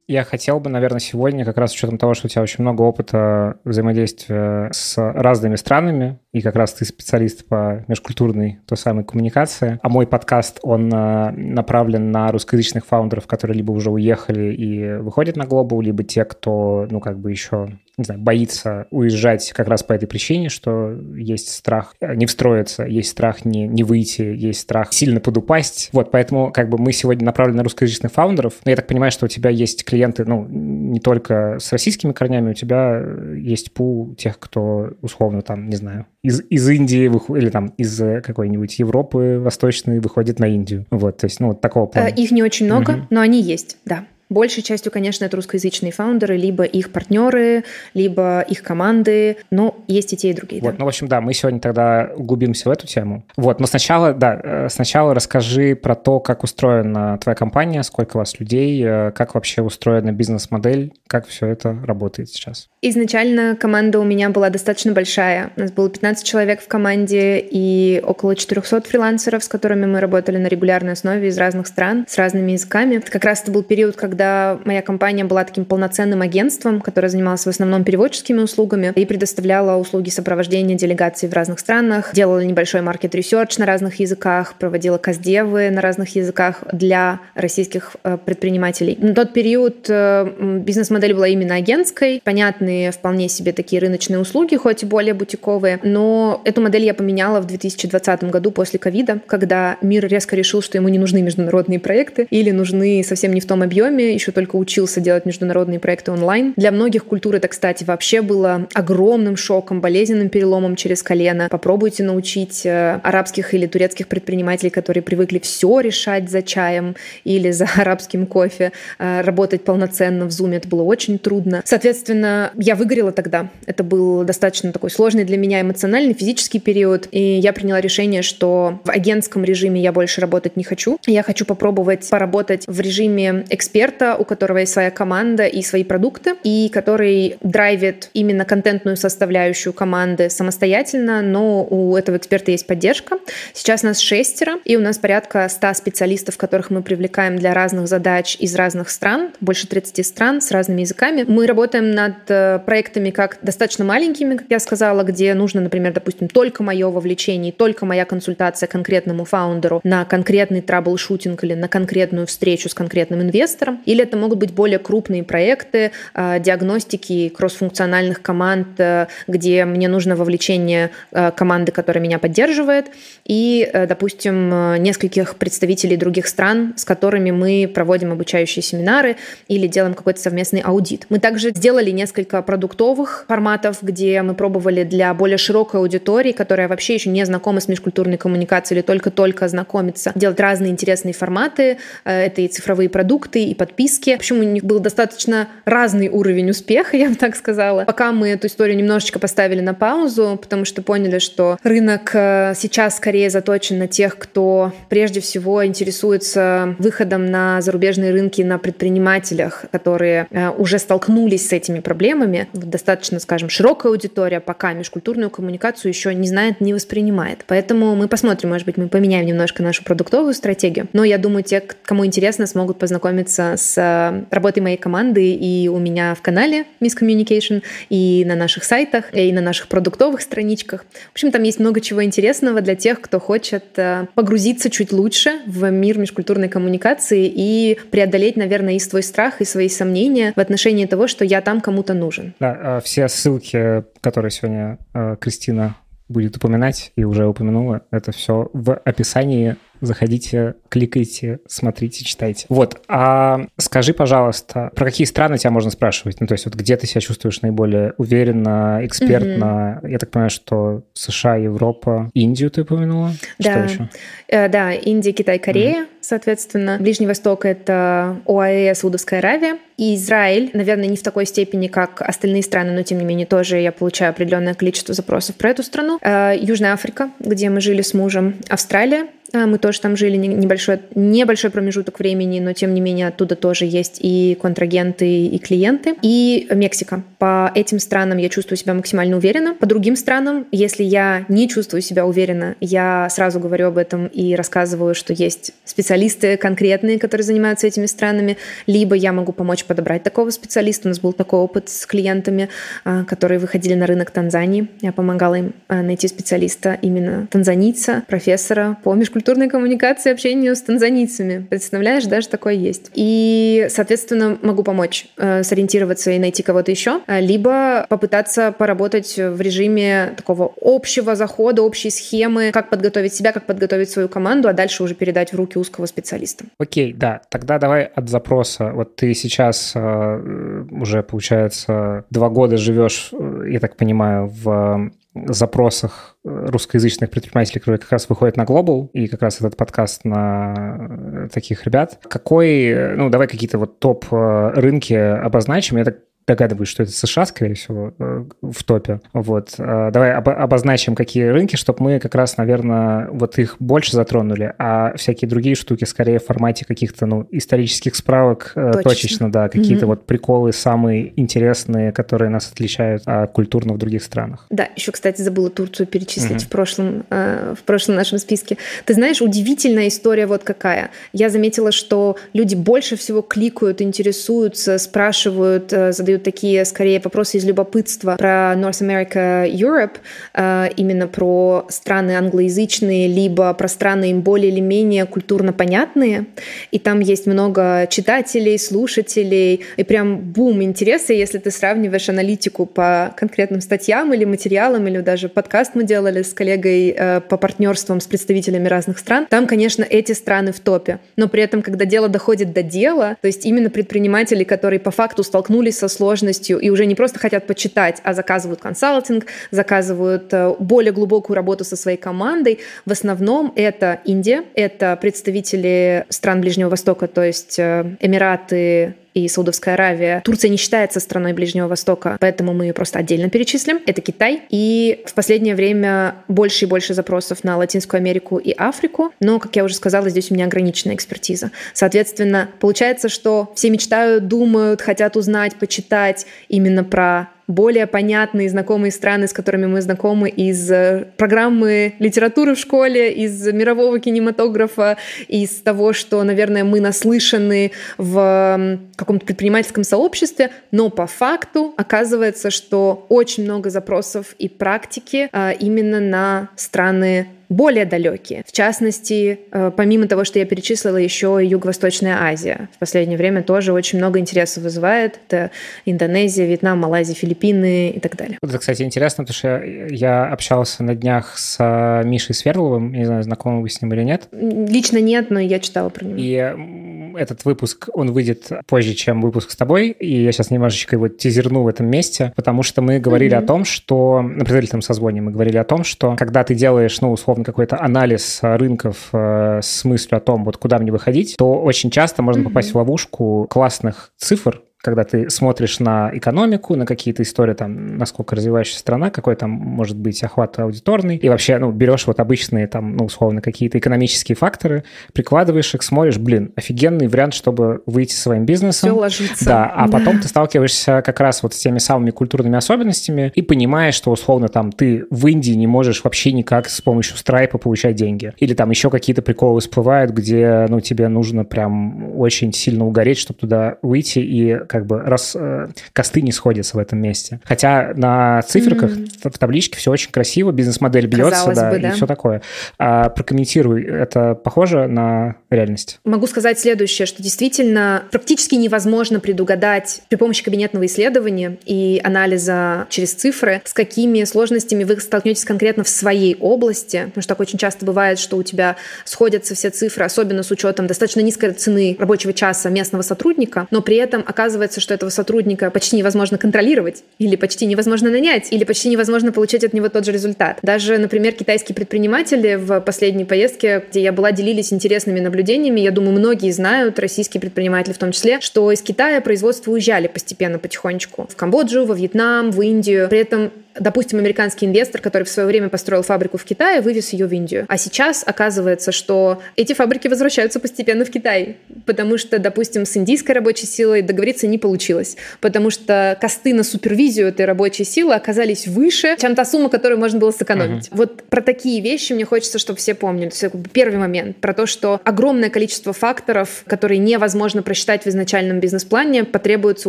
[0.09, 2.83] Я хотел бы, наверное, сегодня, как раз с учетом того, что у тебя очень много
[2.83, 9.81] опыта взаимодействия с разными странами, и как раз ты специалист по межкультурной той самой коммуникации,
[9.83, 15.37] а мой подкаст, он э, направлен на русскоязычных фаундеров, которые либо уже уехали и выходят
[15.37, 17.69] на глобал, либо те, кто, ну, как бы еще
[17.99, 23.11] не знаю, боится уезжать как раз по этой причине, что есть страх не встроиться, есть
[23.11, 25.89] страх не, не выйти, есть страх сильно подупасть.
[25.93, 28.55] Вот, поэтому как бы мы сегодня направлены на русскоязычных фаундеров.
[28.65, 32.51] Но я так понимаю, что у тебя есть клиенты, ну, не только с российскими корнями,
[32.51, 33.03] у тебя
[33.35, 37.99] есть пул тех, кто условно там, не знаю, из, из Индии выходит, или там из
[37.99, 40.85] какой-нибудь Европы восточной выходит на Индию.
[40.91, 42.09] Вот, то есть, ну, вот такого плана.
[42.09, 43.01] Их не очень много, угу.
[43.09, 44.05] но они есть, да.
[44.29, 47.65] Большей частью, конечно, это русскоязычные фаундеры, либо их партнеры,
[47.95, 50.61] либо их команды, но есть и те, и другие.
[50.63, 50.77] Вот, да.
[50.81, 53.25] ну, в общем, да, мы сегодня тогда углубимся в эту тему.
[53.37, 58.19] Вот, но сначала, да, э, сначала расскажи про то, как устроена твоя компания, сколько у
[58.19, 62.69] вас людей, э, как вообще устроена бизнес-модель, как все это работает сейчас.
[62.83, 65.51] Изначально команда у меня была достаточно большая.
[65.57, 70.39] У нас было 15 человек в команде и около 400 фрилансеров, с которыми мы работали
[70.39, 72.97] на регулярной основе из разных стран, с разными языками.
[72.97, 77.11] Это как раз это был период, когда когда моя компания была таким полноценным агентством, которое
[77.11, 82.81] занималось в основном переводческими услугами и предоставляла услуги сопровождения делегаций в разных странах, делала небольшой
[82.81, 88.97] market research на разных языках, проводила кастдевы на разных языках для российских э, предпринимателей.
[88.99, 94.83] На тот период э, бизнес-модель была именно агентской, понятные вполне себе такие рыночные услуги, хоть
[94.83, 100.07] и более бутиковые, но эту модель я поменяла в 2020 году после ковида, когда мир
[100.07, 104.06] резко решил, что ему не нужны международные проекты или нужны совсем не в том объеме,
[104.13, 106.55] еще только учился делать международные проекты онлайн.
[106.57, 111.49] Для многих культур это, кстати, вообще было огромным шоком, болезненным переломом через колено.
[111.51, 117.67] Попробуйте научить э, арабских или турецких предпринимателей, которые привыкли все решать за чаем или за
[117.77, 120.55] арабским кофе, э, работать полноценно в Zoom.
[120.55, 121.63] Это было очень трудно.
[121.65, 123.51] Соответственно, я выгорела тогда.
[123.67, 127.09] Это был достаточно такой сложный для меня эмоциональный, физический период.
[127.11, 130.99] И я приняла решение, что в агентском режиме я больше работать не хочу.
[131.07, 135.85] Я хочу попробовать поработать в режиме эксперта, эксперта, у которого есть своя команда и свои
[135.85, 143.19] продукты, и который драйвит именно контентную составляющую команды самостоятельно, но у этого эксперта есть поддержка.
[143.53, 148.37] Сейчас нас шестеро, и у нас порядка 100 специалистов, которых мы привлекаем для разных задач
[148.39, 151.25] из разных стран, больше 30 стран с разными языками.
[151.27, 156.29] Мы работаем над э, проектами как достаточно маленькими, как я сказала, где нужно, например, допустим,
[156.29, 162.69] только мое вовлечение, только моя консультация конкретному фаундеру на конкретный трабл-шутинг или на конкретную встречу
[162.69, 163.81] с конкретным инвестором.
[163.87, 170.17] Или это могут быть более крупные проекты э, диагностики кроссфункциональных команд, э, где мне нужно
[170.17, 172.87] вовлечение э, команды, которая меня поддерживает,
[173.25, 179.17] и, допустим, нескольких представителей других стран, с которыми мы проводим обучающие семинары
[179.49, 181.07] или делаем какой-то совместный аудит.
[181.09, 186.95] Мы также сделали несколько продуктовых форматов, где мы пробовали для более широкой аудитории, которая вообще
[186.95, 191.79] еще не знакома с межкультурной коммуникацией или только-только знакомится, делать разные интересные форматы.
[192.05, 194.11] Это и цифровые продукты, и подписки подписки.
[194.11, 197.85] В общем, у них был достаточно разный уровень успеха, я бы так сказала.
[197.85, 202.97] Пока мы эту историю немножечко поставили на паузу, потому что поняли, что рынок э, сейчас
[202.97, 210.27] скорее заточен на тех, кто прежде всего интересуется выходом на зарубежные рынки на предпринимателях, которые
[210.31, 212.49] э, уже столкнулись с этими проблемами.
[212.55, 217.45] Достаточно, скажем, широкая аудитория пока межкультурную коммуникацию еще не знает, не воспринимает.
[217.47, 220.89] Поэтому мы посмотрим, может быть, мы поменяем немножко нашу продуктовую стратегию.
[220.95, 225.69] Но я думаю, те, кому интересно, смогут познакомиться с с э, работой моей команды и
[225.69, 230.85] у меня в канале Miss Communication, и на наших сайтах, и на наших продуктовых страничках.
[231.11, 235.41] В общем, там есть много чего интересного для тех, кто хочет э, погрузиться чуть лучше
[235.47, 240.87] в мир межкультурной коммуникации и преодолеть, наверное, и свой страх, и свои сомнения в отношении
[240.87, 242.35] того, что я там кому-то нужен.
[242.41, 244.79] Да, э, все ссылки, которые сегодня
[245.21, 245.77] Кристина
[246.09, 252.47] будет упоминать и уже упомянула, это все в описании Заходите, кликайте, смотрите, читайте.
[252.49, 256.21] Вот, а скажи, пожалуйста, про какие страны тебя можно спрашивать?
[256.21, 259.81] Ну, то есть вот где ты себя чувствуешь наиболее уверенно, экспертно?
[259.83, 259.91] Mm-hmm.
[259.91, 263.13] Я так понимаю, что США, Европа, Индию ты упомянула?
[263.39, 263.67] Да.
[263.69, 263.91] Что еще?
[264.29, 265.99] Э, да, Индия, Китай, Корея, mm-hmm.
[266.01, 266.79] соответственно.
[266.81, 269.59] Ближний Восток— это ОАЭ, Саудовская Аравия.
[269.77, 273.59] И Израиль, наверное, не в такой степени, как остальные страны, но тем не менее тоже
[273.59, 275.99] я получаю определенное количество запросов про эту страну.
[276.01, 278.37] Э, Южная Африка, где мы жили с мужем.
[278.49, 283.37] Австралия, а, мы тоже там жили небольшой, небольшой промежуток времени, но тем не менее оттуда
[283.37, 285.95] тоже есть и контрагенты, и клиенты.
[286.01, 287.03] И Мексика.
[287.19, 289.55] По этим странам я чувствую себя максимально уверенно.
[289.55, 294.35] По другим странам, если я не чувствую себя уверенно, я сразу говорю об этом и
[294.35, 300.31] рассказываю, что есть специалисты конкретные, которые занимаются этими странами, либо я могу помочь подобрать такого
[300.31, 300.89] специалиста.
[300.89, 302.49] У нас был такой опыт с клиентами,
[302.85, 304.69] а, которые выходили на рынок Танзании.
[304.81, 310.63] Я помогала им а, найти специалиста именно танзанийца, профессора по межкультурному культурной коммуникации, общению с
[310.63, 311.45] танзанийцами.
[311.51, 312.93] Представляешь, даже такое есть.
[312.95, 319.41] И, соответственно, могу помочь э, сориентироваться и найти кого-то еще, э, либо попытаться поработать в
[319.41, 324.85] режиме такого общего захода, общей схемы, как подготовить себя, как подготовить свою команду, а дальше
[324.85, 326.45] уже передать в руки узкого специалиста.
[326.61, 327.21] Окей, да.
[327.29, 328.71] Тогда давай от запроса.
[328.73, 334.93] Вот ты сейчас э, уже, получается, два года живешь, э, я так понимаю, в
[335.27, 341.29] запросах русскоязычных предпринимателей, которые как раз выходят на Global, и как раз этот подкаст на
[341.33, 341.99] таких ребят.
[342.09, 345.77] Какой, ну, давай какие-то вот топ рынки обозначим.
[345.77, 349.01] Я так догадываюсь, что это США, скорее всего, э, в топе.
[349.13, 349.55] Вот.
[349.59, 354.97] Э, давай обозначим, какие рынки, чтобы мы как раз, наверное, вот их больше затронули, а
[354.97, 359.85] всякие другие штуки скорее в формате каких-то, ну, исторических справок э, точечно, точечно да, какие-то
[359.85, 364.47] mm вот приколы самые интересные, которые нас отличают а, культурно в других странах.
[364.51, 368.57] Да, еще, кстати, забыла Турцию перечислить mm в прошлом, в прошлом нашем списке.
[368.85, 370.91] Ты знаешь, удивительная история вот какая.
[371.13, 377.45] Я заметила, что люди больше всего кликают, интересуются, спрашивают, задают задают такие, скорее, вопросы из
[377.45, 379.97] любопытства про North America, Europe,
[380.35, 386.27] э, именно про страны англоязычные, либо про страны им более или менее культурно понятные.
[386.73, 393.15] И там есть много читателей, слушателей, и прям бум интереса, если ты сравниваешь аналитику по
[393.17, 398.07] конкретным статьям или материалам, или даже подкаст мы делали с коллегой э, по партнерствам с
[398.07, 399.27] представителями разных стран.
[399.29, 400.99] Там, конечно, эти страны в топе.
[401.17, 405.23] Но при этом, когда дело доходит до дела, то есть именно предприниматели, которые по факту
[405.23, 410.93] столкнулись со сложностью и уже не просто хотят почитать, а заказывают консалтинг, заказывают э, более
[410.93, 412.61] глубокую работу со своей командой.
[412.85, 419.75] В основном это Индия, это представители стран Ближнего Востока, то есть э, Эмираты, и Саудовская
[419.75, 420.21] Аравия.
[420.25, 423.81] Турция не считается страной Ближнего Востока, поэтому мы ее просто отдельно перечислим.
[423.87, 424.43] Это Китай.
[424.51, 429.13] И в последнее время больше и больше запросов на Латинскую Америку и Африку.
[429.19, 431.51] Но, как я уже сказала, здесь у меня ограниченная экспертиза.
[431.73, 439.29] Соответственно, получается, что все мечтают, думают, хотят узнать, почитать именно про более понятные знакомые страны,
[439.29, 444.97] с которыми мы знакомы из э, программы литературы в школе, из мирового кинематографа,
[445.29, 453.07] из того, что, наверное, мы наслышаны в каком-то предпринимательском сообществе, но по факту оказывается, что
[453.09, 458.43] очень много запросов и практики а, именно на страны более далекие.
[458.47, 462.69] В частности, э, помимо того, что я перечислила, еще и Юго-Восточная Азия.
[462.75, 465.21] В последнее время тоже очень много интереса вызывает.
[465.29, 465.51] Это
[465.85, 468.39] Индонезия, Вьетнам, Малайзия, Филиппины и так далее.
[468.43, 473.23] Это, кстати, интересно, потому что я общался на днях с э, Мишей Свердловым, не знаю,
[473.23, 474.29] знакомы вы с ним или нет.
[474.33, 476.17] Лично нет, но я читала про него.
[476.19, 481.09] И этот выпуск, он выйдет позже, чем выпуск с тобой, и я сейчас немножечко его
[481.09, 483.45] тизерну в этом месте, потому что мы говорили mm-hmm.
[483.45, 487.13] о том, что на предварительном созвоне мы говорили о том, что когда ты делаешь, ну,
[487.13, 491.91] условно, какой-то анализ рынков э, с мыслью о том, вот куда мне выходить, то очень
[491.91, 492.73] часто можно попасть mm-hmm.
[492.73, 498.81] в ловушку классных цифр, когда ты смотришь на экономику, на какие-то истории, там, насколько развивающаяся
[498.81, 503.07] страна, какой там может быть охват аудиторный, и вообще, ну, берешь вот обычные там, ну,
[503.07, 508.91] условно, какие-то экономические факторы, прикладываешь их, смотришь, блин, офигенный вариант, чтобы выйти своим бизнесом.
[508.91, 509.45] Все ложится.
[509.45, 509.99] Да, а да.
[509.99, 514.49] потом ты сталкиваешься как раз вот с теми самыми культурными особенностями и понимаешь, что, условно,
[514.49, 518.33] там, ты в Индии не можешь вообще никак с помощью страйпа получать деньги.
[518.39, 523.41] Или там еще какие-то приколы всплывают, где, ну, тебе нужно прям очень сильно угореть, чтобы
[523.41, 527.41] туда выйти и как бы раз э, косты не сходятся в этом месте.
[527.45, 529.31] Хотя на циферках mm-hmm.
[529.33, 532.43] в табличке все очень красиво, бизнес-модель бьется, да, бы, да, и все такое.
[532.79, 536.01] А, прокомментируй, это похоже на реальность?
[536.05, 543.15] Могу сказать следующее, что действительно практически невозможно предугадать при помощи кабинетного исследования и анализа через
[543.15, 547.85] цифры, с какими сложностями вы столкнетесь конкретно в своей области, потому что так очень часто
[547.85, 552.71] бывает, что у тебя сходятся все цифры, особенно с учетом достаточно низкой цены рабочего часа
[552.71, 557.67] местного сотрудника, но при этом оказывается оказывается, что этого сотрудника почти невозможно контролировать, или почти
[557.67, 560.59] невозможно нанять, или почти невозможно получить от него тот же результат.
[560.63, 565.81] Даже, например, китайские предприниматели в последней поездке, где я была, делились интересными наблюдениями.
[565.81, 570.59] Я думаю, многие знают, российские предприниматели в том числе, что из Китая производство уезжали постепенно,
[570.59, 571.29] потихонечку.
[571.31, 573.09] В Камбоджу, во Вьетнам, в Индию.
[573.09, 577.27] При этом допустим, американский инвестор, который в свое время построил фабрику в Китае, вывез ее
[577.27, 577.65] в Индию.
[577.69, 583.35] А сейчас оказывается, что эти фабрики возвращаются постепенно в Китай, потому что, допустим, с индийской
[583.35, 589.17] рабочей силой договориться не получилось, потому что косты на супервизию этой рабочей силы оказались выше,
[589.19, 590.89] чем та сумма, которую можно было сэкономить.
[590.89, 590.97] Uh-huh.
[590.97, 593.31] Вот про такие вещи мне хочется, чтобы все помнили.
[593.31, 598.61] То есть, первый момент про то, что огромное количество факторов, которые невозможно просчитать в изначальном
[598.61, 599.89] бизнес-плане, потребуется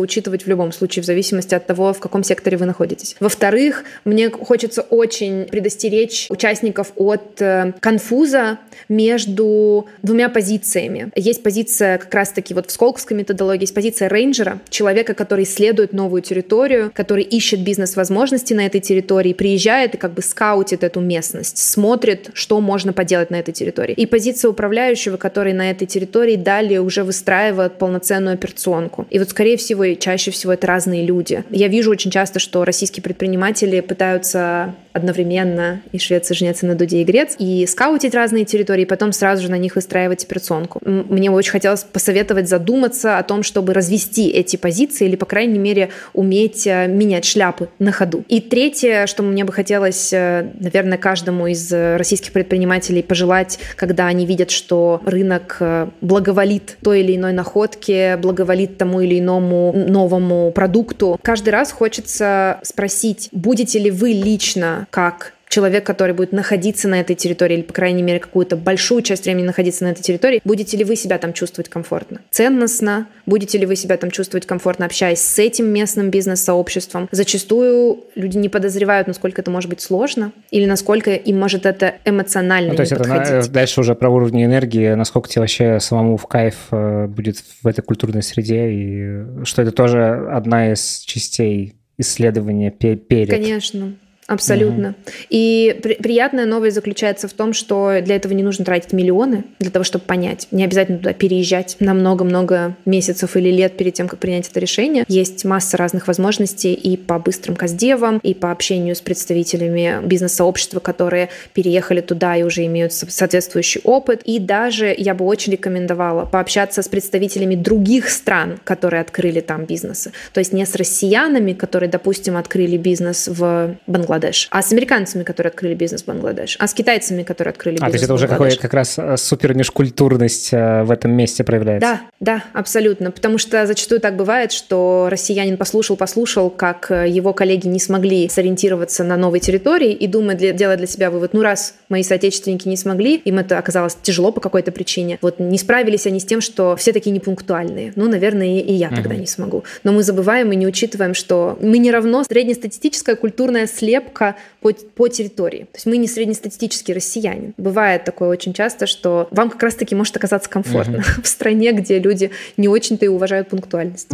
[0.00, 3.16] учитывать в любом случае, в зависимости от того, в каком секторе вы находитесь.
[3.20, 11.10] Во-вторых, во-вторых, мне хочется очень предостеречь участников от э, конфуза между двумя позициями.
[11.14, 16.22] Есть позиция как раз-таки вот в сколковской методологии, есть позиция рейнджера, человека, который исследует новую
[16.22, 22.30] территорию, который ищет бизнес-возможности на этой территории, приезжает и как бы скаутит эту местность, смотрит,
[22.34, 23.94] что можно поделать на этой территории.
[23.94, 29.06] И позиция управляющего, который на этой территории далее уже выстраивает полноценную операционку.
[29.10, 31.44] И вот, скорее всего, и чаще всего это разные люди.
[31.50, 36.74] Я вижу очень часто, что российские предприниматели пытаются одновременно и швец, и жнец, и на
[36.74, 40.80] дуде, и грец, и скаутить разные территории, и потом сразу же на них выстраивать операционку.
[40.84, 45.90] Мне очень хотелось посоветовать задуматься о том, чтобы развести эти позиции или, по крайней мере,
[46.12, 48.24] уметь э, менять шляпы на ходу.
[48.28, 54.26] И третье, что мне бы хотелось, э, наверное, каждому из российских предпринимателей пожелать, когда они
[54.26, 61.18] видят, что рынок э, благоволит той или иной находке, благоволит тому или иному новому продукту,
[61.22, 63.28] каждый раз хочется спросить,
[63.58, 68.02] будете ли вы лично как человек, который будет находиться на этой территории, или, по крайней
[68.02, 71.68] мере, какую-то большую часть времени находиться на этой территории, будете ли вы себя там чувствовать
[71.68, 72.20] комфортно?
[72.30, 73.08] Ценностно?
[73.26, 77.08] Будете ли вы себя там чувствовать комфортно, общаясь с этим местным бизнес-сообществом?
[77.10, 82.70] Зачастую люди не подозревают, насколько это может быть сложно, или насколько им может это эмоционально
[82.70, 86.26] ну, То есть это на, дальше уже про уровень энергии, насколько тебе вообще самому в
[86.26, 92.70] кайф э, будет в этой культурной среде, и что это тоже одна из частей исследования
[92.70, 93.30] перед.
[93.30, 93.94] Конечно.
[94.28, 94.90] Абсолютно.
[94.90, 94.96] Угу.
[95.30, 99.70] И при, приятная новость заключается в том, что для этого не нужно тратить миллионы, для
[99.70, 100.48] того, чтобы понять.
[100.50, 105.06] Не обязательно туда переезжать на много-много месяцев или лет перед тем, как принять это решение.
[105.08, 111.30] Есть масса разных возможностей и по быстрым каздевам, и по общению с представителями бизнес-сообщества, которые
[111.54, 114.20] переехали туда и уже имеют соответствующий опыт.
[114.24, 120.12] И даже я бы очень рекомендовала пообщаться с представителями других стран, которые открыли там бизнесы.
[120.34, 125.22] То есть не с россиянами, которые, допустим, открыли бизнес в Бангладеше, Бангладеш, а с американцами,
[125.22, 128.14] которые открыли бизнес в Бангладеш, а с китайцами, которые открыли бизнес а, то есть это
[128.14, 131.88] уже какой, как раз э, супер межкультурность э, в этом месте проявляется?
[131.88, 137.32] Да, да, абсолютно, потому что зачастую так бывает, что россиянин послушал, послушал, как э, его
[137.32, 141.74] коллеги не смогли сориентироваться на новой территории и думает, делает для себя вывод, ну раз
[141.88, 146.20] мои соотечественники не смогли, им это оказалось тяжело по какой-то причине, вот не справились они
[146.20, 149.20] с тем, что все такие непунктуальные, ну, наверное, и я тогда угу.
[149.20, 149.64] не смогу.
[149.84, 154.72] Но мы забываем и не учитываем, что мы не равно среднестатистическая культурная слепка ошибка по,
[154.72, 155.64] по территории.
[155.64, 157.54] То есть мы не среднестатистический россиянин.
[157.56, 161.22] Бывает такое очень часто, что вам как раз-таки может оказаться комфортно uh-huh.
[161.22, 164.08] в стране, где люди не очень-то и уважают пунктуальность.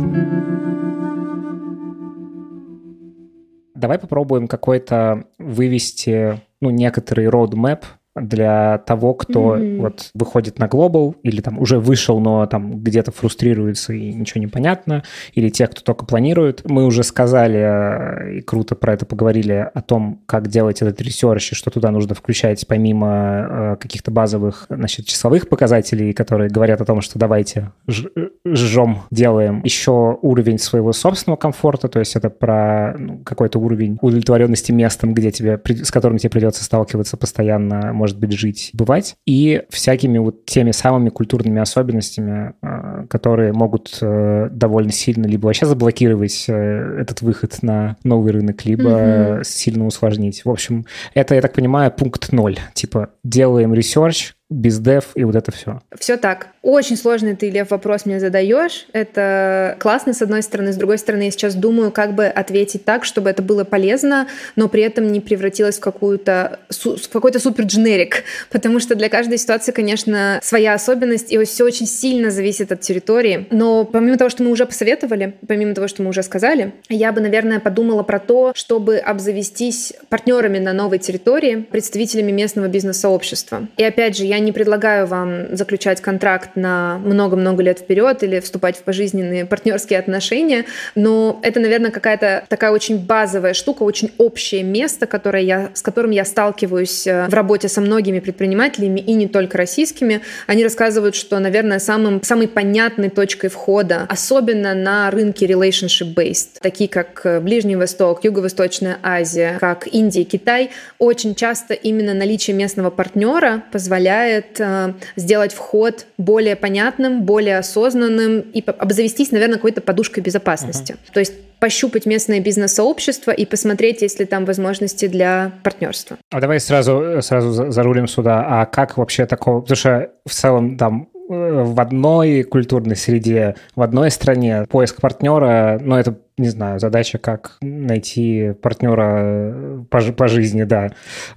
[3.74, 7.82] Давай попробуем какой-то вывести ну, некоторый roadmap
[8.14, 9.80] для того, кто mm-hmm.
[9.80, 14.46] вот выходит на global или там уже вышел, но там где-то фрустрируется и ничего не
[14.46, 16.62] понятно, или те, кто только планирует.
[16.64, 21.52] Мы уже сказали э, и круто про это поговорили о том, как делать этот research
[21.52, 26.84] и что туда нужно включать помимо э, каких-то базовых, значит, числовых показателей, которые говорят о
[26.84, 33.18] том, что давайте жжем, делаем еще уровень своего собственного комфорта, то есть это про ну,
[33.18, 38.68] какой-то уровень удовлетворенности местом, где тебе, с которым тебе придется сталкиваться постоянно, может быть, жить,
[38.74, 45.46] бывать, и всякими вот теми самыми культурными особенностями, а, которые могут э, довольно сильно либо
[45.46, 49.44] вообще заблокировать э, этот выход на новый рынок, либо mm-hmm.
[49.44, 50.44] сильно усложнить.
[50.44, 52.58] В общем, это, я так понимаю, пункт ноль.
[52.74, 55.80] Типа, делаем research, кастдев и вот это все.
[55.98, 56.48] Все так.
[56.64, 58.86] Очень сложный ты, Лев, вопрос мне задаешь.
[58.94, 60.72] Это классно, с одной стороны.
[60.72, 64.70] С другой стороны, я сейчас думаю, как бы ответить так, чтобы это было полезно, но
[64.70, 68.24] при этом не превратилось в, какую-то, в какой-то супер дженерик.
[68.50, 73.46] Потому что для каждой ситуации, конечно, своя особенность, и все очень сильно зависит от территории.
[73.50, 77.20] Но помимо того, что мы уже посоветовали, помимо того, что мы уже сказали, я бы,
[77.20, 83.68] наверное, подумала про то, чтобы обзавестись партнерами на новой территории, представителями местного бизнес-сообщества.
[83.76, 88.76] И опять же, я не предлагаю вам заключать контракт на много-много лет вперед или вступать
[88.76, 90.64] в пожизненные партнерские отношения,
[90.94, 96.10] но это, наверное, какая-то такая очень базовая штука, очень общее место, которое я, с которым
[96.10, 100.20] я сталкиваюсь э, в работе со многими предпринимателями и не только российскими.
[100.46, 107.22] Они рассказывают, что, наверное, самым, самой понятной точкой входа, особенно на рынке relationship-based, такие как
[107.24, 114.60] э, Ближний Восток, Юго-Восточная Азия, как Индия, Китай, очень часто именно наличие местного партнера позволяет
[114.60, 120.92] э, сделать вход более понятным, более осознанным и обзавестись, наверное, какой-то подушкой безопасности.
[120.92, 121.12] Uh-huh.
[121.12, 126.18] То есть пощупать местное бизнес-сообщество и посмотреть, есть ли там возможности для партнерства.
[126.30, 128.44] А давай сразу, сразу зарулим сюда.
[128.46, 129.62] А как вообще такого...
[129.62, 135.80] Потому что в целом там э, в одной культурной среде, в одной стране поиск партнера,
[135.82, 140.90] ну, это не знаю, задача, как найти партнера э, по, по жизни, да,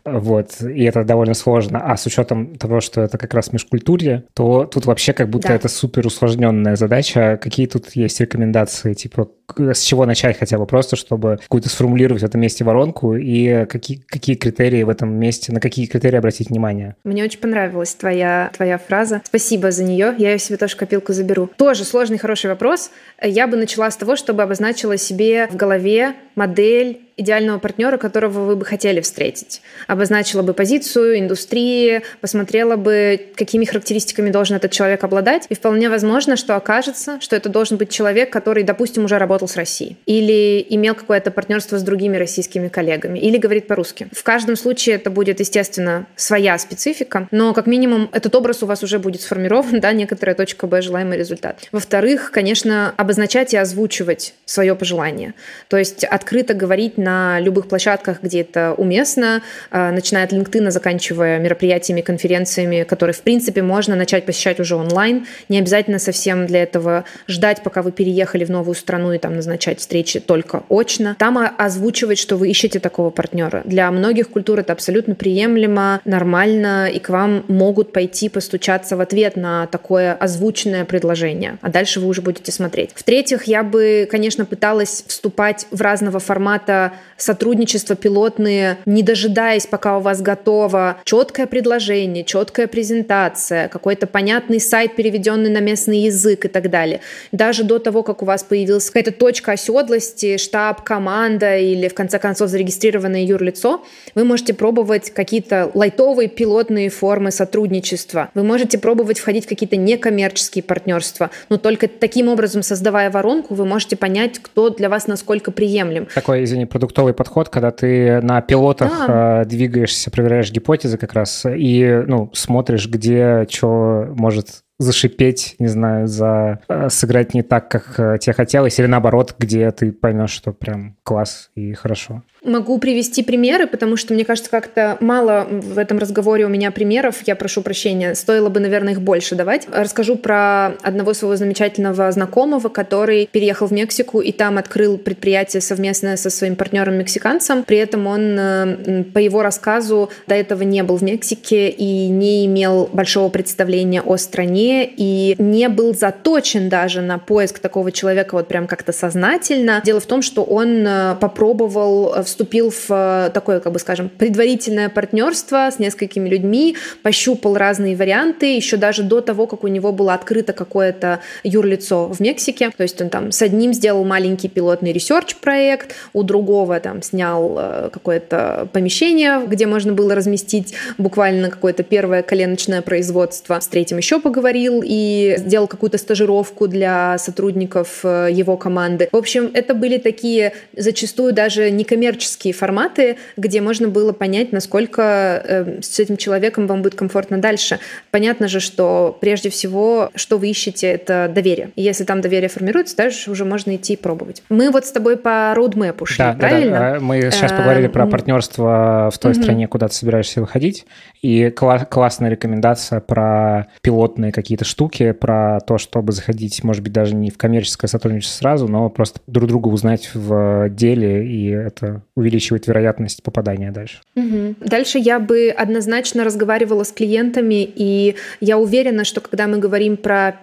[0.04, 1.80] вот, и это довольно сложно.
[1.80, 5.56] А с учетом того, что это как раз межкультурье, то тут вообще как будто да.
[5.56, 7.40] это супер усложненная задача.
[7.42, 12.26] Какие тут есть рекомендации, типа, с чего начать хотя бы просто, чтобы какую-то сформулировать в
[12.26, 16.96] этом месте воронку, и какие, какие критерии в этом месте, на какие критерии обратить внимание?
[17.04, 19.22] Мне очень понравилась твоя, твоя фраза.
[19.26, 20.14] Спасибо за нее.
[20.18, 21.50] Я ее себе тоже копилку заберу.
[21.58, 22.92] Тоже сложный, хороший вопрос.
[23.22, 28.56] Я бы начала с того, чтобы обозначила себе в голове модель идеального партнера, которого вы
[28.56, 29.62] бы хотели встретить.
[29.88, 35.46] Обозначила бы позицию, индустрии, посмотрела бы, какими характеристиками должен этот человек обладать.
[35.50, 39.56] И вполне возможно, что окажется, что это должен быть человек, который, допустим, уже работал с
[39.56, 39.98] Россией.
[40.06, 43.18] Или имел какое-то партнерство с другими российскими коллегами.
[43.20, 44.08] Или говорит по-русски.
[44.12, 47.28] В каждом случае это будет, естественно, своя специфика.
[47.32, 51.18] Но, как минимум, этот образ у вас уже будет сформирован, да, некоторая точка Б, желаемый
[51.18, 51.68] результат.
[51.72, 55.34] Во-вторых, конечно, обозначать и озвучивать свое пожелание.
[55.68, 59.42] То есть открыто говорить на любых площадках, где это уместно,
[59.72, 65.26] а, начиная от LinkedIn, заканчивая мероприятиями, конференциями, которые, в принципе, можно начать посещать уже онлайн.
[65.48, 69.80] Не обязательно совсем для этого ждать, пока вы переехали в новую страну и там назначать
[69.80, 71.16] встречи только очно.
[71.18, 73.62] Там озвучивать, что вы ищете такого партнера.
[73.64, 79.38] Для многих культур это абсолютно приемлемо, нормально, и к вам могут пойти постучаться в ответ
[79.38, 81.58] на такое озвученное предложение.
[81.62, 82.92] А дальше вы уже будете смотреть.
[82.96, 90.02] В-третьих, я бы, конечно, пыталась вступать в разного формата сотрудничества пилотные, не дожидаясь, пока у
[90.02, 96.70] вас готово четкое предложение, четкая презентация, какой-то понятный сайт, переведенный на местный язык и так
[96.70, 97.02] далее.
[97.32, 102.20] Даже до того, как у вас появилась какая-то точка оседлости, штаб, команда или, в конце
[102.20, 103.84] концов, зарегистрированное юрлицо,
[104.16, 108.30] вы можете пробовать какие-то лайтовые пилотные формы сотрудничества.
[108.34, 113.66] Вы можете пробовать входить в какие-то некоммерческие партнерства, но только таким образом, создавая воронку, вы
[113.66, 116.08] можете понять, кто для вас насколько приемлем.
[116.14, 119.42] Такой, извини, продуктовый подход, когда ты на пилотах да.
[119.42, 126.08] Э, двигаешься, проверяешь гипотезы как раз и ну, смотришь, где что может зашипеть, не знаю,
[126.08, 130.54] за э, сыграть не так, как э, тебе хотелось, или наоборот, где ты поймешь, что
[130.54, 132.24] прям класс и хорошо.
[132.44, 137.18] Могу привести примеры, потому что, мне кажется, как-то мало в этом разговоре у меня примеров.
[137.26, 138.16] Я прошу прощения.
[138.16, 139.68] Стоило бы, наверное, их больше давать.
[139.72, 146.16] Расскажу про одного своего замечательного знакомого, который переехал в Мексику и там открыл предприятие совместное
[146.16, 147.64] со своим партнером-мексиканцем.
[147.64, 152.46] При этом он, э, по его рассказу, до этого не был в Мексике и не
[152.46, 158.48] имел большого представления о стране и не был заточен даже на поиск такого человека вот
[158.48, 159.82] прям как-то сознательно.
[159.84, 164.10] Дело в том, что он э, попробовал вступить вступил в э, такое, как бы скажем,
[164.10, 169.92] предварительное партнерство с несколькими людьми, пощупал разные варианты, еще даже до того, как у него
[169.92, 172.70] было открыто какое-то юрлицо в Мексике.
[172.78, 177.56] То есть он там с одним сделал маленький пилотный research проект, у другого там снял
[177.58, 183.60] э, какое-то помещение, где можно было разместить буквально какое-то первое коленочное производство.
[183.60, 189.10] С третьим еще поговорил и сделал какую-то стажировку для сотрудников э, его команды.
[189.12, 195.42] В общем, это были такие зачастую даже некоммерческие коммерческие форматы, где можно было понять, насколько
[195.46, 197.80] э, с этим человеком вам будет комфортно дальше.
[198.10, 201.70] Понятно же, что прежде всего, что вы ищете, это доверие.
[201.76, 204.42] И если там доверие формируется, дальше уже можно идти и пробовать.
[204.50, 206.80] Мы вот с тобой по роудмэпу шли, да, правильно?
[206.80, 207.00] Да, да.
[207.00, 210.88] Мы сейчас поговорили про партнерство в той стране, куда ты собираешься выходить.
[211.22, 217.30] И классная рекомендация про пилотные какие-то штуки, про то, чтобы заходить, может быть, даже не
[217.30, 223.22] в коммерческое сотрудничество сразу, но просто друг друга узнать в деле, и это увеличивает вероятность
[223.22, 224.00] попадания дальше.
[224.16, 224.56] Угу.
[224.62, 230.40] Дальше я бы однозначно разговаривала с клиентами, и я уверена, что когда мы говорим про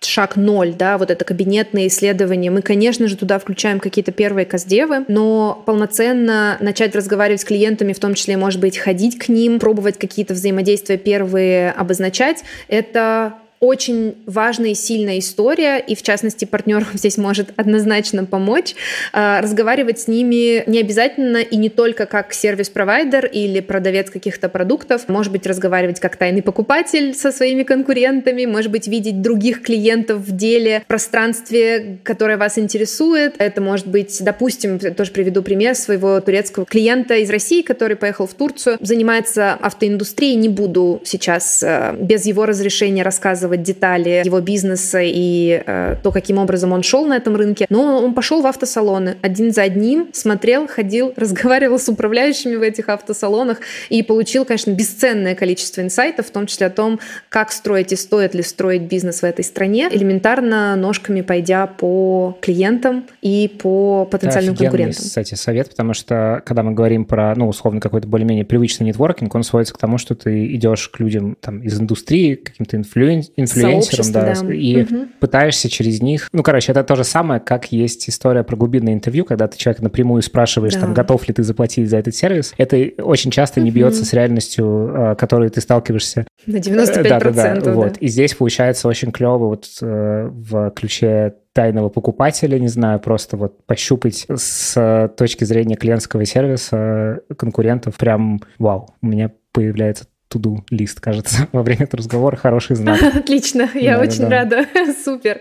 [0.00, 5.06] шаг ноль, да, вот это кабинетное исследование, мы, конечно же, туда включаем какие-то первые каздевы,
[5.08, 9.98] но полноценно начать разговаривать с клиентами, в том числе, может быть, ходить к ним, пробовать
[9.98, 17.16] какие-то взаимодействия первые обозначать, это очень важная и сильная история, и в частности партнер здесь
[17.16, 18.74] может однозначно помочь.
[19.12, 25.08] А, разговаривать с ними не обязательно и не только как сервис-провайдер или продавец каких-то продуктов.
[25.08, 30.36] Может быть, разговаривать как тайный покупатель со своими конкурентами, может быть, видеть других клиентов в
[30.36, 33.36] деле, в пространстве, которое вас интересует.
[33.38, 38.34] Это может быть, допустим, тоже приведу пример своего турецкого клиента из России, который поехал в
[38.34, 40.34] Турцию, занимается автоиндустрией.
[40.34, 46.12] Не буду сейчас э, без его разрешения рассказывать рассказывать детали его бизнеса и э, то,
[46.12, 47.66] каким образом он шел на этом рынке.
[47.68, 52.88] Но он пошел в автосалоны один за одним, смотрел, ходил, разговаривал с управляющими в этих
[52.88, 53.58] автосалонах
[53.90, 58.34] и получил, конечно, бесценное количество инсайтов, в том числе о том, как строить и стоит
[58.34, 64.64] ли строить бизнес в этой стране, элементарно ножками пойдя по клиентам и по потенциальным Это
[64.64, 65.02] конкурентам.
[65.02, 69.42] кстати, совет, потому что когда мы говорим про, ну, условно, какой-то более-менее привычный нетворкинг, он
[69.42, 73.22] сводится к тому, что ты идешь к людям там из индустрии, каким-то инфлюен...
[73.42, 75.08] инфлюенсерам, да, да, и угу.
[75.20, 76.28] пытаешься через них...
[76.32, 79.82] Ну, короче, это то же самое, как есть история про глубинное интервью, когда ты человека
[79.82, 80.80] напрямую спрашиваешь, да.
[80.80, 82.54] там, готов ли ты заплатить за этот сервис.
[82.56, 84.06] Это очень часто не бьется угу.
[84.06, 86.26] с реальностью, а, которой ты сталкиваешься.
[86.46, 87.02] На 95%.
[87.02, 87.60] Да, да, да.
[87.60, 87.72] да.
[87.72, 87.98] Вот.
[87.98, 93.64] И здесь получается очень клево вот э, в ключе тайного покупателя, не знаю, просто вот
[93.66, 101.48] пощупать с точки зрения клиентского сервиса конкурентов, прям вау, у меня появляется туду лист, кажется,
[101.52, 102.36] во время этого разговора.
[102.36, 103.00] Хороший знак.
[103.14, 104.28] Отлично, я да, очень да.
[104.30, 104.66] рада.
[105.04, 105.40] Супер.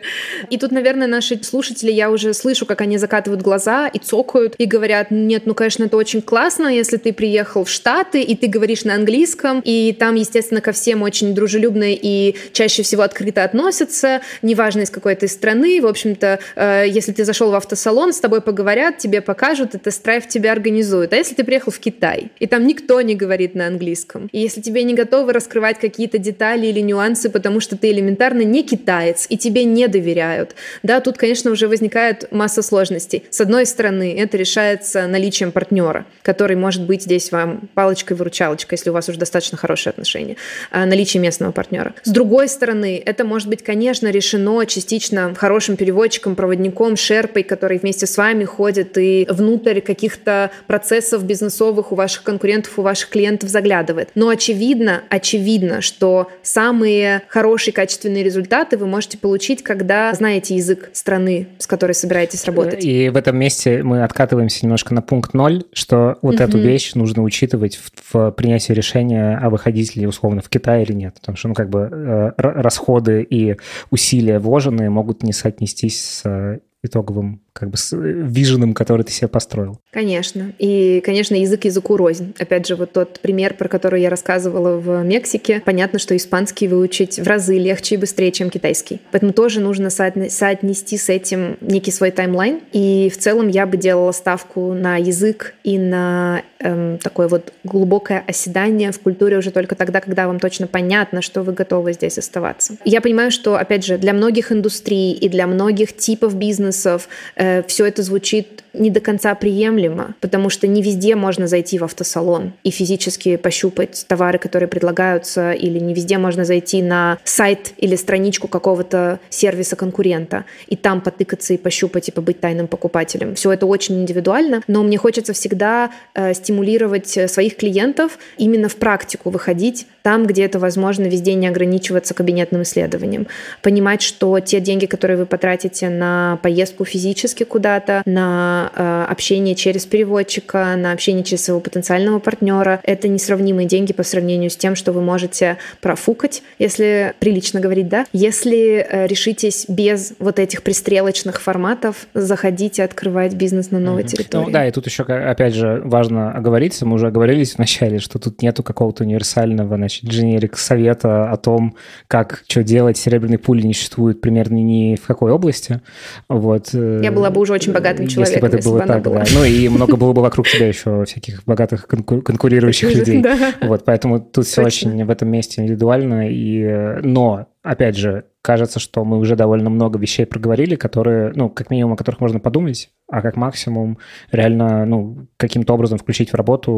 [0.49, 4.65] И тут, наверное, наши слушатели, я уже слышу, как они закатывают глаза и цокают, и
[4.65, 8.83] говорят, нет, ну, конечно, это очень классно, если ты приехал в Штаты, и ты говоришь
[8.83, 14.81] на английском, и там, естественно, ко всем очень дружелюбно и чаще всего открыто относятся, неважно,
[14.81, 15.81] из какой ты страны.
[15.81, 20.27] В общем-то, э, если ты зашел в автосалон, с тобой поговорят, тебе покажут, и тест-драйв
[20.27, 21.13] тебя организуют.
[21.13, 24.61] А если ты приехал в Китай, и там никто не говорит на английском, и если
[24.61, 29.27] тебе тебе не готовы раскрывать какие-то детали или нюансы, потому что ты элементарно не китаец,
[29.29, 30.55] и тебе не доверяют.
[30.82, 33.23] Да, тут, конечно, уже возникает масса сложностей.
[33.29, 38.93] С одной стороны, это решается наличием партнера, который может быть здесь вам палочкой-выручалочкой, если у
[38.93, 40.36] вас уже достаточно хорошие отношения,
[40.71, 41.93] а, наличие местного партнера.
[42.03, 48.07] С другой стороны, это может быть, конечно, решено частично хорошим переводчиком, проводником, шерпой, который вместе
[48.07, 54.09] с вами ходит и внутрь каких-то процессов бизнесовых у ваших конкурентов, у ваших клиентов заглядывает.
[54.15, 60.89] Но очевидно, очевидно, очевидно, что самые хорошие качественные результаты вы можете получить, когда знаете язык
[60.93, 62.84] страны, с которой собираетесь работать.
[62.84, 66.43] И в этом месте мы откатываемся немножко на пункт ноль, что вот угу.
[66.43, 70.93] эту вещь нужно учитывать в, в принятии решения, а выходить ли условно в Китай или
[70.93, 71.15] нет.
[71.15, 73.57] Потому что, ну, как бы э, расходы и
[73.89, 79.80] усилия вложенные могут не соотнестись с итоговым как бы с виженом, который ты себе построил.
[79.91, 80.54] Конечно.
[80.58, 82.34] И, конечно, язык языку рознь.
[82.39, 87.20] Опять же, вот тот пример, про который я рассказывала в Мексике, понятно, что испанский выучить
[87.20, 89.02] в разы легче и быстрее, чем китайский.
[89.12, 92.62] Поэтому тоже нужно соотнести с этим некий свой таймлайн.
[92.72, 98.24] И в целом я бы делала ставку на язык и на эм, такое вот глубокое
[98.26, 102.78] оседание в культуре уже только тогда, когда вам точно понятно, что вы готовы здесь оставаться.
[102.86, 107.10] Я понимаю, что, опять же, для многих индустрий и для многих типов бизнесов
[107.40, 111.84] Э, все это звучит не до конца приемлемо, потому что не везде можно зайти в
[111.84, 117.95] автосалон и физически пощупать товары, которые предлагаются, или не везде можно зайти на сайт или
[117.95, 123.36] страничку какого-то сервиса конкурента и там потыкаться и пощупать и побыть тайным покупателем.
[123.36, 129.30] Все это очень индивидуально, но мне хочется всегда э, стимулировать своих клиентов именно в практику
[129.30, 133.28] выходить там, где это возможно, везде не ограничиваться кабинетным исследованием.
[133.61, 139.86] Понимать, что те деньги, которые вы потратите на поездку физически куда-то, на Э, общение через
[139.86, 142.80] переводчика, на общение через своего потенциального партнера.
[142.84, 148.05] Это несравнимые деньги по сравнению с тем, что вы можете профукать, если прилично говорить, да.
[148.14, 154.07] Если э, решитесь без вот этих пристрелочных форматов заходить и открывать бизнес на новой mm-hmm.
[154.07, 154.45] территории.
[154.45, 158.41] Ну, да, и тут еще, опять же, важно оговориться, мы уже оговорились вначале, что тут
[158.41, 161.76] нету какого-то универсального, значит, дженерик совета о том,
[162.07, 162.97] как что делать.
[162.97, 165.82] Серебряной пули не существует примерно ни в какой области.
[166.30, 166.70] Вот.
[166.74, 169.20] Э, Я была бы уже очень богатым человеком, это было так, была.
[169.20, 169.26] да.
[169.34, 173.24] Ну и много было бы вокруг тебя еще всяких богатых конкурирующих людей.
[173.62, 176.30] Вот, поэтому тут все очень в этом месте индивидуально.
[176.30, 181.70] И, но, опять же, кажется, что мы уже довольно много вещей проговорили, которые, ну, как
[181.70, 183.97] минимум, о которых можно подумать, а как максимум
[184.32, 186.72] реально, ну, каким-то образом включить в работу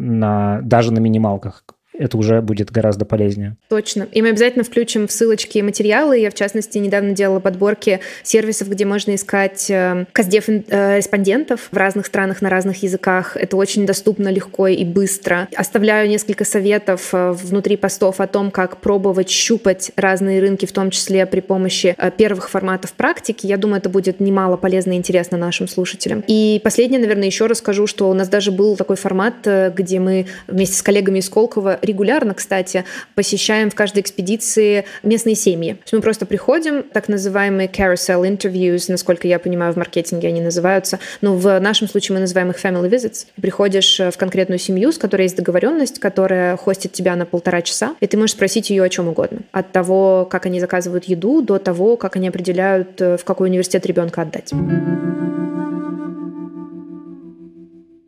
[0.00, 1.64] на, даже на минималках
[2.02, 3.56] это уже будет гораздо полезнее.
[3.68, 4.08] Точно.
[4.10, 6.18] И мы обязательно включим в ссылочки материалы.
[6.18, 11.76] Я, в частности, недавно делала подборки сервисов, где можно искать э, каздев э, респондентов в
[11.76, 13.36] разных странах на разных языках.
[13.36, 15.48] Это очень доступно, легко и быстро.
[15.54, 20.90] Оставляю несколько советов э, внутри постов о том, как пробовать щупать разные рынки, в том
[20.90, 23.46] числе при помощи первых форматов практики.
[23.46, 26.24] Я думаю, это будет немало полезно и интересно нашим слушателям.
[26.26, 30.76] И последнее, наверное, еще расскажу, что у нас даже был такой формат, где мы вместе
[30.76, 32.84] с коллегами из Колково регулярно, кстати,
[33.14, 35.74] посещаем в каждой экспедиции местные семьи.
[35.74, 40.40] То есть мы просто приходим, так называемые carousel interviews, насколько я понимаю, в маркетинге они
[40.40, 43.26] называются, но в нашем случае мы называем их family visits.
[43.40, 48.06] Приходишь в конкретную семью, с которой есть договоренность, которая хостит тебя на полтора часа, и
[48.06, 49.40] ты можешь спросить ее о чем угодно.
[49.52, 53.86] От того, как они заказывают еду, до того, как они определяют, э, в какой университет
[53.86, 54.52] ребенка отдать.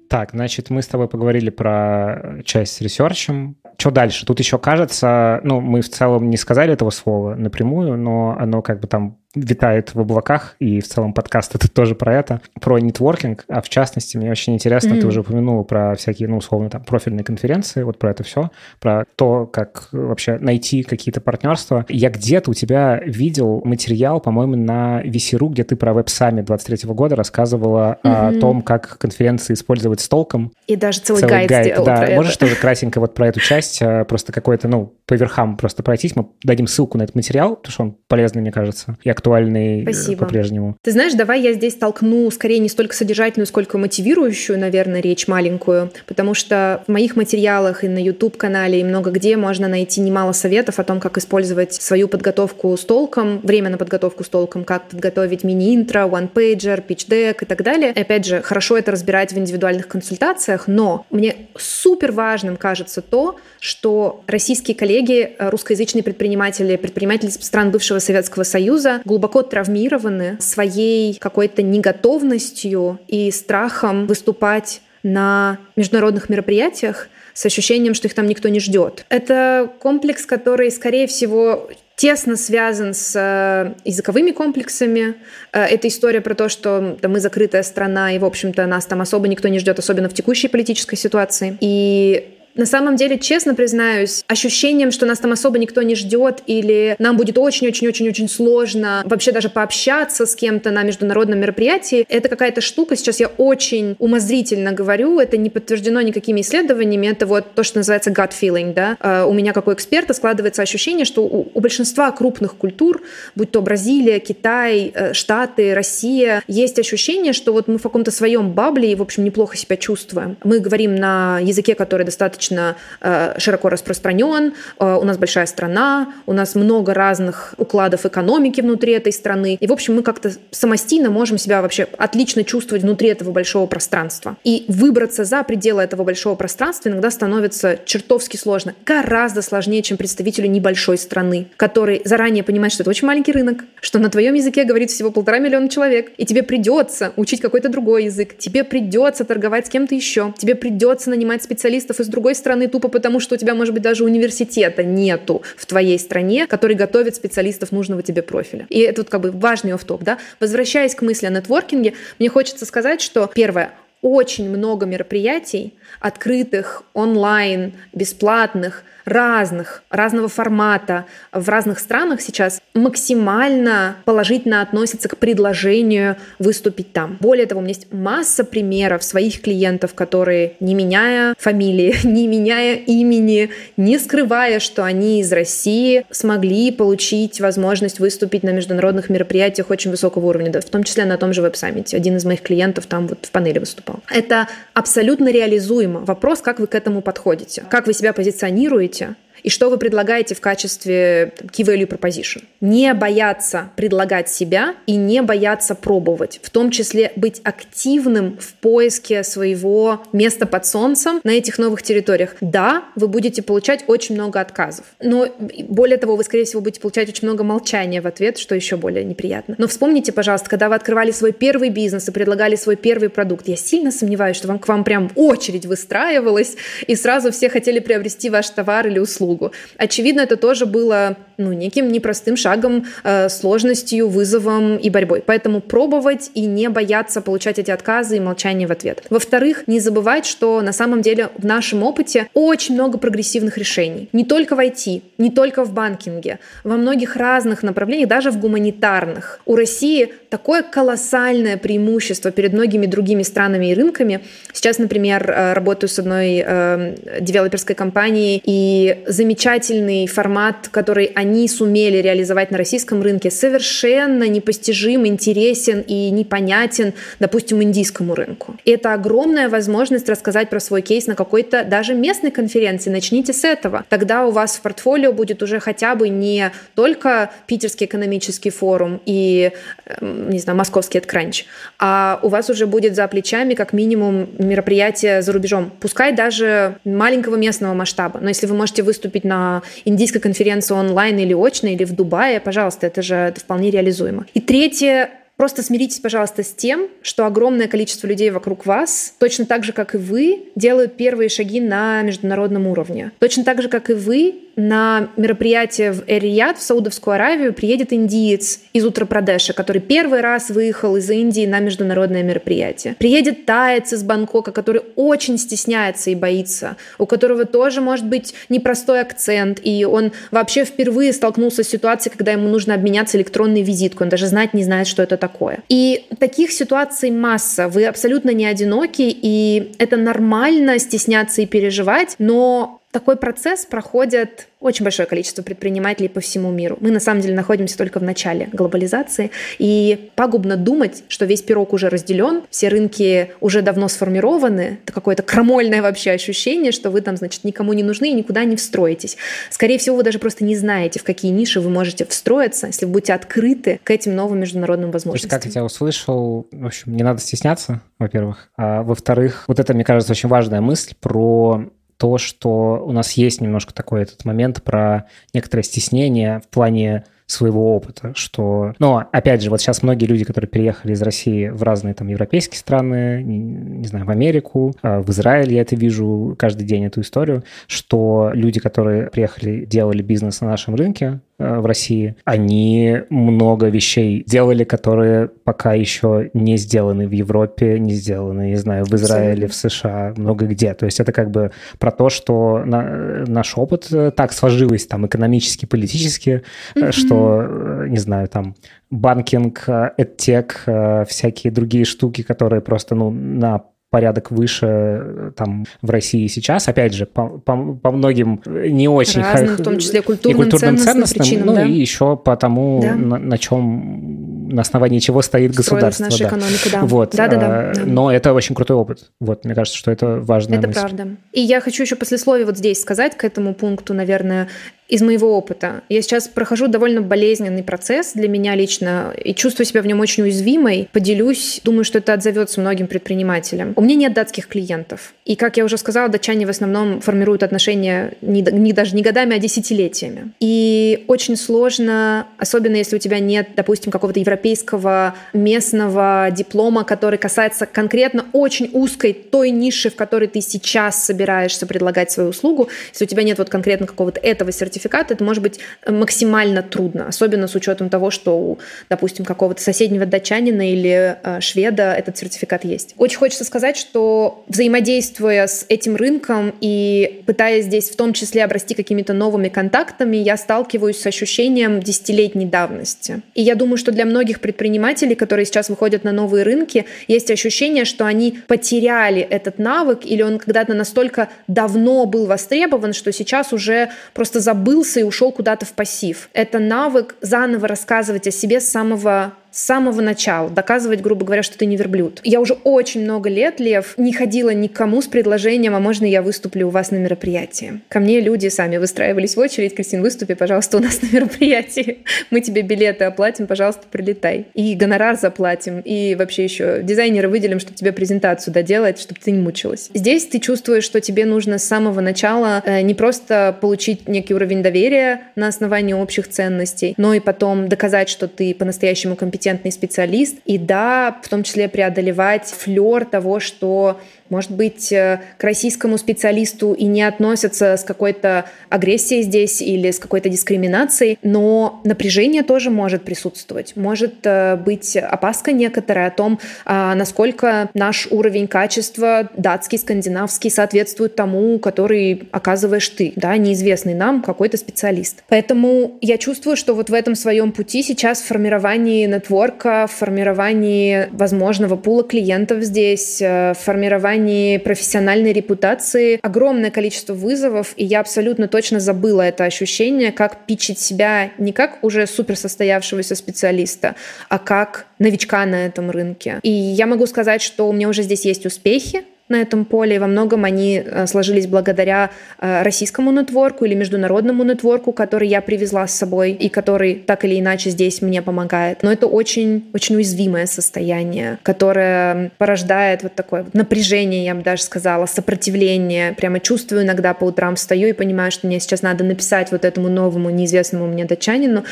[0.08, 3.56] Так, значит, мы с тобой поговорили про часть с ресерчем.
[3.78, 4.26] Что дальше?
[4.26, 8.80] Тут еще кажется, ну, мы в целом не сказали этого слова напрямую, но оно как
[8.80, 13.44] бы там витает в облаках, и в целом подкаст это тоже про это, про нетворкинг,
[13.48, 15.00] а в частности, мне очень интересно, mm-hmm.
[15.00, 19.04] ты уже упомянула про всякие, ну, условно, там, профильные конференции, вот про это все, про
[19.16, 21.84] то, как вообще найти какие-то партнерства.
[21.88, 27.16] Я где-то у тебя видел материал, по-моему, на VC.ru, где ты про веб-саммит 23 года
[27.16, 28.36] рассказывала mm-hmm.
[28.36, 30.52] о том, как конференции использовать с толком.
[30.66, 32.46] И даже целый, целый гайд, гайд сделал Да, можешь это.
[32.46, 36.28] тоже кратенько вот про эту часть, э, просто какой-то, ну, по верхам просто пройтись, мы
[36.42, 40.26] дадим ссылку на этот материал, потому что он полезный, мне кажется, и актуальный э, Спасибо.
[40.26, 40.76] по-прежнему.
[40.82, 45.90] Ты знаешь, давай я здесь толкну скорее не столько содержательную, сколько мотивирующую, наверное, речь маленькую,
[46.06, 50.78] потому что в моих материалах и на YouTube-канале и много где можно найти немало советов
[50.78, 55.42] о том, как использовать свою подготовку с толком, время на подготовку с толком, как подготовить
[55.42, 57.92] мини-интро, one-pager, pitch-deck и так далее.
[57.94, 63.36] И опять же, хорошо это разбирать в индивидуальных консультациях, но мне супер важным кажется то,
[63.58, 72.98] что российские коллеги, русскоязычные предприниматели, предприниматели стран бывшего Советского Союза глубоко травмированы своей какой-то неготовностью
[73.06, 79.06] и страхом выступать на международных мероприятиях с ощущением, что их там никто не ждет.
[79.10, 85.14] Это комплекс, который, скорее всего, тесно связан с э, языковыми комплексами.
[85.52, 89.00] Э, это история про то, что да, мы закрытая страна, и, в общем-то, нас там
[89.00, 91.56] особо никто не ждет, особенно в текущей политической ситуации.
[91.60, 96.94] И на самом деле, честно признаюсь, ощущением, что нас там особо никто не ждет, или
[96.98, 102.96] нам будет очень-очень-очень-очень сложно вообще даже пообщаться с кем-то на международном мероприятии, это какая-то штука,
[102.96, 108.10] сейчас я очень умозрительно говорю, это не подтверждено никакими исследованиями, это вот то, что называется
[108.10, 108.96] gut feeling, да.
[109.00, 113.02] Uh, у меня, как у эксперта, складывается ощущение, что у, у большинства крупных культур,
[113.34, 118.52] будь то Бразилия, Китай, э, Штаты, Россия, есть ощущение, что вот мы в каком-то своем
[118.52, 120.36] бабле и, в общем, неплохо себя чувствуем.
[120.44, 126.12] Мы говорим на языке, который достаточно достаточно э, широко распространен, э, у нас большая страна,
[126.26, 129.56] у нас много разных укладов экономики внутри этой страны.
[129.60, 134.36] И, в общем, мы как-то самостийно можем себя вообще отлично чувствовать внутри этого большого пространства.
[134.44, 138.74] И выбраться за пределы этого большого пространства иногда становится чертовски сложно.
[138.84, 143.98] Гораздо сложнее, чем представителю небольшой страны, который заранее понимает, что это очень маленький рынок, что
[143.98, 148.36] на твоем языке говорит всего полтора миллиона человек, и тебе придется учить какой-то другой язык,
[148.38, 152.88] тебе придется торговать с кем-то еще, тебе придется нанимать специалистов из другой другой страны тупо
[152.88, 157.72] потому, что у тебя, может быть, даже университета нету в твоей стране, который готовит специалистов
[157.72, 158.66] нужного тебе профиля.
[158.70, 160.18] И это вот как бы важный офф-топ, да.
[160.40, 163.70] Возвращаясь к мысли о нетворкинге, мне хочется сказать, что первое,
[164.02, 174.62] очень много мероприятий, открытых, онлайн, бесплатных, разных, разного формата в разных странах сейчас максимально положительно
[174.62, 177.18] относятся к предложению выступить там.
[177.20, 182.76] Более того, у меня есть масса примеров своих клиентов, которые, не меняя фамилии, не меняя
[182.76, 189.90] имени, не скрывая, что они из России, смогли получить возможность выступить на международных мероприятиях очень
[189.90, 191.96] высокого уровня, да, в том числе на том же веб-саммите.
[191.96, 194.00] Один из моих клиентов там вот в панели выступал.
[194.10, 196.00] Это абсолютно реализуемо.
[196.00, 200.34] Вопрос, как вы к этому подходите, как вы себя позиционируете, делаете и что вы предлагаете
[200.34, 202.42] в качестве там, key value proposition.
[202.60, 209.22] Не бояться предлагать себя и не бояться пробовать, в том числе быть активным в поиске
[209.22, 212.36] своего места под солнцем на этих новых территориях.
[212.40, 215.28] Да, вы будете получать очень много отказов, но
[215.68, 219.04] более того, вы, скорее всего, будете получать очень много молчания в ответ, что еще более
[219.04, 219.56] неприятно.
[219.58, 223.56] Но вспомните, пожалуйста, когда вы открывали свой первый бизнес и предлагали свой первый продукт, я
[223.56, 228.48] сильно сомневаюсь, что вам к вам прям очередь выстраивалась, и сразу все хотели приобрести ваш
[228.48, 229.52] товар или услугу услугу.
[229.76, 235.22] Очевидно, это тоже было ну, неким непростым шагом, э, сложностью, вызовом и борьбой.
[235.24, 239.02] Поэтому пробовать и не бояться получать эти отказы и молчание в ответ.
[239.10, 244.08] Во-вторых, не забывать, что на самом деле в нашем опыте очень много прогрессивных решений.
[244.12, 249.40] Не только в IT, не только в банкинге, во многих разных направлениях, даже в гуманитарных.
[249.46, 254.20] У России такое колоссальное преимущество перед многими другими странами и рынками.
[254.52, 261.98] Сейчас, например, э, работаю с одной э, девелоперской компанией, и замечательный формат, который они сумели
[261.98, 268.56] реализовать на российском рынке, совершенно непостижим, интересен и непонятен, допустим, индийскому рынку.
[268.64, 272.90] Это огромная возможность рассказать про свой кейс на какой-то даже местной конференции.
[272.90, 273.84] Начните с этого.
[273.88, 279.52] Тогда у вас в портфолио будет уже хотя бы не только Питерский экономический форум и,
[279.86, 281.46] эм, не знаю, Московский откранч,
[281.78, 285.72] а у вас уже будет за плечами как минимум мероприятие за рубежом.
[285.80, 288.20] Пускай даже маленького местного масштаба.
[288.20, 292.86] Но если вы можете выступить на индийской конференции онлайн или очно, или в Дубае, пожалуйста,
[292.86, 294.26] это же это вполне реализуемо.
[294.34, 299.64] И третье, Просто смиритесь, пожалуйста, с тем, что огромное количество людей вокруг вас, точно так
[299.64, 303.10] же, как и вы, делают первые шаги на международном уровне.
[303.18, 308.60] Точно так же, как и вы, на мероприятие в Эр-Рияд, в Саудовскую Аравию, приедет индиец
[308.72, 312.94] из Утра-Прадеша, который первый раз выехал из Индии на международное мероприятие.
[312.98, 319.00] Приедет таец из Бангкока, который очень стесняется и боится, у которого тоже может быть непростой
[319.00, 324.10] акцент, и он вообще впервые столкнулся с ситуацией, когда ему нужно обменяться электронной визиткой, он
[324.10, 325.60] даже знать не знает, что это такое.
[325.68, 332.80] И таких ситуаций масса, вы абсолютно не одиноки, и это нормально стесняться и переживать, но
[332.94, 336.78] такой процесс проходит очень большое количество предпринимателей по всему миру.
[336.80, 341.72] Мы на самом деле находимся только в начале глобализации, и пагубно думать, что весь пирог
[341.72, 347.16] уже разделен, все рынки уже давно сформированы, это какое-то крамольное вообще ощущение, что вы там,
[347.16, 349.16] значит, никому не нужны и никуда не встроитесь.
[349.50, 352.92] Скорее всего, вы даже просто не знаете, в какие ниши вы можете встроиться, если вы
[352.92, 355.30] будете открыты к этим новым международным возможностям.
[355.30, 358.50] То есть, как я тебя услышал, в общем, не надо стесняться, во-первых.
[358.56, 361.64] А во-вторых, вот это, мне кажется, очень важная мысль про
[361.96, 367.74] то, что у нас есть немножко такой этот момент про некоторое стеснение в плане своего
[367.74, 368.74] опыта, что...
[368.78, 372.58] Но, опять же, вот сейчас многие люди, которые переехали из России в разные там европейские
[372.58, 377.00] страны, не, не знаю, в Америку, а, в Израиль, я это вижу каждый день, эту
[377.00, 384.24] историю, что люди, которые приехали, делали бизнес на нашем рынке, в России, они много вещей
[384.26, 389.54] делали, которые пока еще не сделаны в Европе, не сделаны, не знаю, в Израиле, в
[389.54, 390.74] США, много где.
[390.74, 395.06] То есть это как бы про то, что на, наш опыт э, так сложилось там
[395.06, 396.42] экономически, политически,
[396.76, 396.92] mm-hmm.
[396.92, 398.54] что, не знаю, там
[398.90, 399.64] банкинг,
[399.96, 400.64] эдтек,
[401.08, 403.64] всякие другие штуки, которые просто ну, на
[403.94, 406.66] порядок выше э, там в России сейчас.
[406.66, 409.22] Опять же, по, по, по многим не очень...
[409.22, 411.64] Разным, в том числе культурным, и культурным ценностным, причинам, ну да?
[411.64, 412.96] и еще по тому, да.
[412.96, 416.04] на, на чем на основании чего стоит Строилась государство.
[416.06, 416.28] наша да.
[416.28, 416.80] экономика, да.
[416.80, 417.10] Вот.
[417.14, 417.82] Да, да, да, да.
[417.86, 419.12] Но это очень крутой опыт.
[419.20, 420.80] Вот, мне кажется, что это важная Это мысль.
[420.80, 421.08] правда.
[421.32, 424.48] И я хочу еще послесловие вот здесь сказать к этому пункту, наверное
[424.88, 425.82] из моего опыта.
[425.88, 430.24] Я сейчас прохожу довольно болезненный процесс для меня лично и чувствую себя в нем очень
[430.24, 430.88] уязвимой.
[430.92, 433.72] Поделюсь, думаю, что это отзовется многим предпринимателям.
[433.76, 435.14] У меня нет датских клиентов.
[435.24, 439.34] И, как я уже сказала, датчане в основном формируют отношения не, не даже не годами,
[439.36, 440.32] а десятилетиями.
[440.38, 447.66] И очень сложно, особенно если у тебя нет, допустим, какого-то европейского местного диплома, который касается
[447.66, 452.68] конкретно очень узкой той ниши, в которой ты сейчас собираешься предлагать свою услугу.
[452.92, 457.08] Если у тебя нет вот конкретно какого-то этого сертификата, сертификат, это может быть максимально трудно,
[457.08, 458.58] особенно с учетом того, что у,
[458.90, 462.94] допустим, какого-то соседнего датчанина или э, шведа этот сертификат есть.
[462.98, 468.74] Очень хочется сказать, что взаимодействуя с этим рынком и пытаясь здесь в том числе обрасти
[468.74, 473.22] какими-то новыми контактами, я сталкиваюсь с ощущением десятилетней давности.
[473.34, 477.84] И я думаю, что для многих предпринимателей, которые сейчас выходят на новые рынки, есть ощущение,
[477.84, 483.90] что они потеряли этот навык или он когда-то настолько давно был востребован, что сейчас уже
[484.12, 486.30] просто забыл забылся и ушел куда-то в пассив.
[486.32, 491.56] Это навык заново рассказывать о себе с самого с самого начала, доказывать, грубо говоря, что
[491.56, 492.20] ты не верблюд.
[492.24, 496.66] Я уже очень много лет, Лев, не ходила никому с предложением, а можно я выступлю
[496.66, 497.80] у вас на мероприятии.
[497.88, 501.98] Ко мне люди сами выстраивались в очередь, Кристин, выступи, пожалуйста, у нас на мероприятии.
[502.30, 504.48] Мы тебе билеты оплатим, пожалуйста, прилетай.
[504.54, 509.38] И гонорар заплатим, и вообще еще дизайнера выделим, чтобы тебе презентацию доделать, чтобы ты не
[509.38, 509.88] мучилась.
[509.94, 514.64] Здесь ты чувствуешь, что тебе нужно с самого начала э, не просто получить некий уровень
[514.64, 520.38] доверия на основании общих ценностей, но и потом доказать, что ты по-настоящему компетентен компетентный специалист,
[520.46, 524.00] и да, в том числе преодолевать флер того, что
[524.30, 529.98] может быть, э, к российскому специалисту и не относятся с какой-то агрессией здесь или с
[529.98, 533.76] какой-то дискриминацией, но напряжение тоже может присутствовать.
[533.76, 541.14] Может э, быть опаска некоторая о том, а, насколько наш уровень качества датский, скандинавский соответствует
[541.14, 545.22] тому, который оказываешь ты, да, неизвестный нам какой-то специалист.
[545.28, 551.08] Поэтому я чувствую, что вот в этом своем пути сейчас в формировании нетворка в формировании
[551.12, 554.13] возможного пула клиентов здесь, э, в формировании
[554.58, 556.18] профессиональной репутации.
[556.22, 561.82] Огромное количество вызовов, и я абсолютно точно забыла это ощущение, как пичить себя не как
[561.82, 563.94] уже супер состоявшегося специалиста,
[564.28, 566.40] а как новичка на этом рынке.
[566.42, 570.06] И я могу сказать, что у меня уже здесь есть успехи, на этом поле, во
[570.06, 575.94] многом они э, сложились благодаря э, российскому нетворку или международному нетворку, который я привезла с
[575.94, 578.82] собой и который так или иначе здесь мне помогает.
[578.82, 585.06] Но это очень, очень уязвимое состояние, которое порождает вот такое напряжение, я бы даже сказала,
[585.06, 586.12] сопротивление.
[586.12, 589.88] Прямо чувствую иногда по утрам встаю и понимаю, что мне сейчас надо написать вот этому
[589.88, 591.64] новому неизвестному мне датчанину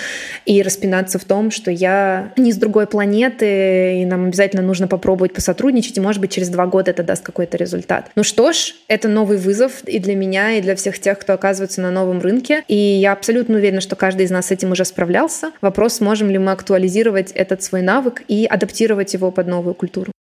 [0.46, 5.34] и распинаться в том, что я не с другой планеты, и нам обязательно нужно попробовать
[5.34, 8.10] посотрудничать, и, может быть, через два года это даст какой какой-то результат.
[8.14, 11.80] Ну что ж, это новый вызов и для меня, и для всех тех, кто оказывается
[11.80, 12.62] на новом рынке.
[12.68, 15.50] И я абсолютно уверена, что каждый из нас с этим уже справлялся.
[15.60, 20.12] Вопрос, можем ли мы актуализировать этот свой навык и адаптировать его под новую культуру.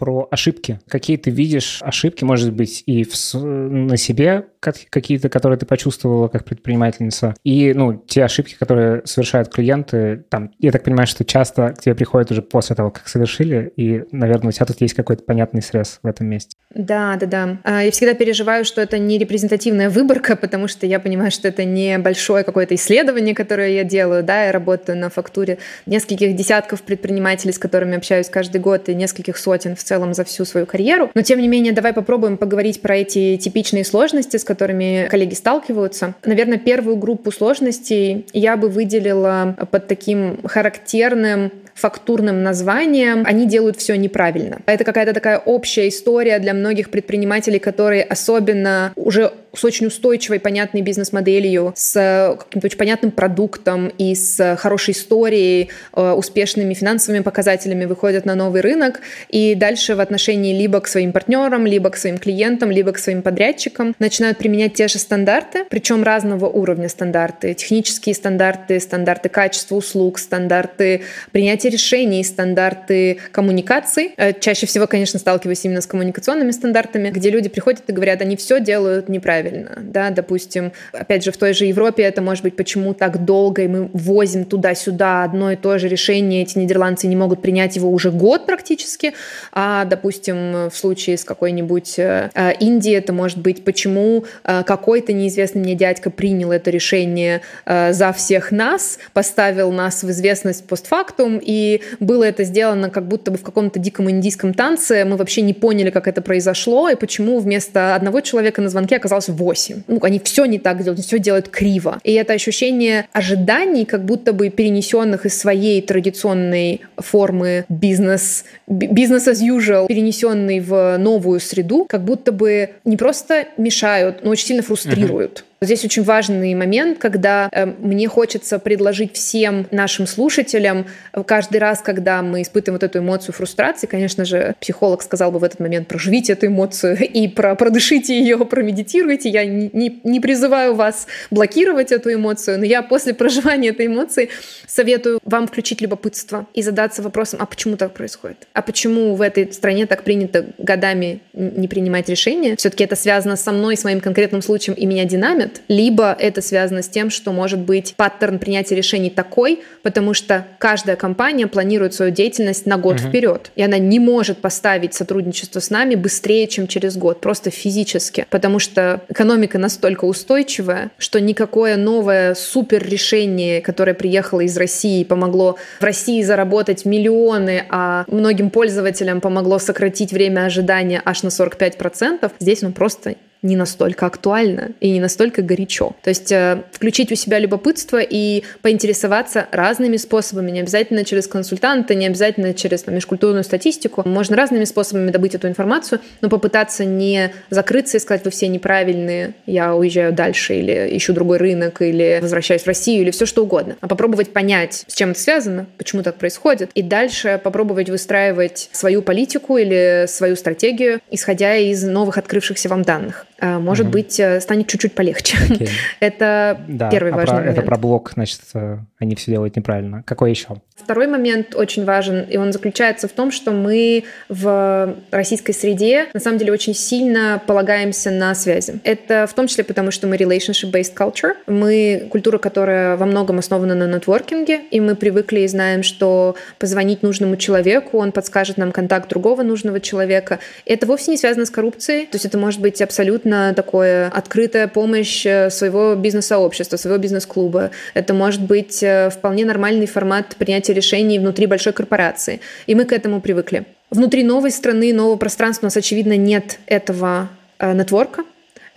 [0.00, 0.80] Про ошибки.
[0.88, 6.44] Какие ты видишь ошибки, может быть, и в, на себе какие-то, которые ты почувствовала как
[6.44, 11.82] предпринимательница, и, ну, те ошибки, которые совершают клиенты, там, я так понимаю, что часто к
[11.82, 15.60] тебе приходят уже после того, как совершили, и, наверное, у тебя тут есть какой-то понятный
[15.60, 16.56] срез в этом месте.
[16.74, 17.58] Да, да, да.
[17.64, 21.64] А, я всегда переживаю, что это не репрезентативная выборка, потому что я понимаю, что это
[21.64, 27.52] не большое какое-то исследование, которое я делаю, да, я работаю на фактуре нескольких десятков предпринимателей,
[27.52, 31.10] с которыми общаюсь каждый год, и нескольких сотен в целом за всю свою карьеру.
[31.14, 36.14] Но, тем не менее, давай попробуем поговорить про эти типичные сложности, с которыми коллеги сталкиваются.
[36.24, 43.96] Наверное, первую группу сложностей я бы выделила под таким характерным фактурным названием, они делают все
[43.96, 44.60] неправильно.
[44.66, 50.82] Это какая-то такая общая история для многих предпринимателей, которые особенно уже с очень устойчивой, понятной
[50.82, 58.24] бизнес-моделью, с каким-то очень понятным продуктом и с хорошей историей, э, успешными финансовыми показателями выходят
[58.24, 59.00] на новый рынок.
[59.28, 63.22] И дальше в отношении либо к своим партнерам, либо к своим клиентам, либо к своим
[63.22, 70.18] подрядчикам начинают применять те же стандарты, причем разного уровня стандарты, технические стандарты, стандарты качества услуг,
[70.18, 74.14] стандарты принятия решений, стандарты коммуникаций.
[74.16, 78.36] Э, чаще всего, конечно, сталкиваюсь именно с коммуникационными стандартами, где люди приходят и говорят, они
[78.36, 82.56] все делают неправильно правильно, да, допустим, опять же, в той же Европе это может быть
[82.56, 87.16] почему так долго, и мы возим туда-сюда одно и то же решение, эти нидерландцы не
[87.16, 89.14] могут принять его уже год практически,
[89.52, 95.12] а, допустим, в случае с какой-нибудь э, э Индией это может быть, почему э, какой-то
[95.12, 101.80] неизвестный мне дядька принял это решение за всех нас, поставил нас в известность постфактум, и
[102.00, 105.90] было это сделано как будто бы в каком-то диком индийском танце, мы вообще не поняли,
[105.90, 109.82] как это произошло, и почему вместо одного человека на звонке оказался 8.
[109.86, 112.00] Ну, они все не так делают, все делают криво.
[112.04, 119.40] И это ощущение ожиданий, как будто бы перенесенных из своей традиционной формы бизнес, бизнес as
[119.42, 125.38] usual, перенесенный в новую среду, как будто бы не просто мешают, но очень сильно фрустрируют.
[125.38, 125.49] Uh-huh.
[125.62, 131.82] Здесь очень важный момент, когда э, мне хочется предложить всем нашим слушателям э, каждый раз,
[131.82, 135.86] когда мы испытываем вот эту эмоцию фрустрации, конечно же, психолог сказал бы в этот момент,
[135.86, 139.28] проживите эту эмоцию и про, продышите ее, промедитируйте.
[139.28, 144.30] Я не, не, не призываю вас блокировать эту эмоцию, но я после проживания этой эмоции
[144.66, 148.48] советую вам включить любопытство и задаться вопросом, а почему так происходит?
[148.54, 152.56] А почему в этой стране так принято годами не принимать решения?
[152.56, 155.62] Все-таки это связано со мной, с моим конкретным случаем, и меня динамит, нет.
[155.68, 160.96] Либо это связано с тем, что может быть паттерн принятия решений такой, потому что каждая
[160.96, 163.08] компания планирует свою деятельность на год угу.
[163.08, 168.26] вперед, и она не может поставить сотрудничество с нами быстрее, чем через год, просто физически,
[168.30, 175.56] потому что экономика настолько устойчивая, что никакое новое супер решение, которое приехало из России, помогло
[175.80, 182.62] в России заработать миллионы, а многим пользователям помогло сократить время ожидания аж на 45%, здесь
[182.62, 185.92] ну просто не настолько актуально и не настолько горячо.
[186.02, 191.94] То есть э, включить у себя любопытство и поинтересоваться разными способами, не обязательно через консультанта,
[191.94, 194.06] не обязательно через там, межкультурную статистику.
[194.06, 199.34] Можно разными способами добыть эту информацию, но попытаться не закрыться и сказать, вы все неправильные,
[199.46, 203.76] я уезжаю дальше или ищу другой рынок, или возвращаюсь в Россию, или все что угодно.
[203.80, 209.02] А попробовать понять, с чем это связано, почему так происходит, и дальше попробовать выстраивать свою
[209.02, 213.26] политику или свою стратегию, исходя из новых открывшихся вам данных.
[213.40, 213.90] А, может mm-hmm.
[213.90, 215.36] быть, э, станет чуть-чуть полегче.
[215.48, 215.70] Okay.
[216.00, 216.90] это да.
[216.90, 217.58] первый а важный про, момент.
[217.58, 220.02] Это про блок, значит, э, они все делают неправильно.
[220.04, 220.48] Какой еще?
[220.76, 226.20] Второй момент очень важен, и он заключается в том, что мы в российской среде на
[226.20, 228.80] самом деле очень сильно полагаемся на связи.
[228.84, 231.34] Это в том числе потому, что мы relationship-based culture.
[231.46, 237.02] Мы культура, которая во многом основана на нетворкинге, и мы привыкли и знаем, что позвонить
[237.02, 240.40] нужному человеку, он подскажет нам контакт другого нужного человека.
[240.66, 245.24] Это вовсе не связано с коррупцией, то есть это может быть абсолютно такое открытая помощь
[245.26, 247.70] э, своего бизнес-сообщества, своего бизнес-клуба.
[247.94, 252.40] Это может быть э, вполне нормальный формат принятия решений внутри большой корпорации.
[252.66, 253.64] И мы к этому привыкли.
[253.90, 257.28] Внутри новой страны, нового пространства у нас, очевидно, нет этого
[257.58, 258.24] э, нетворка,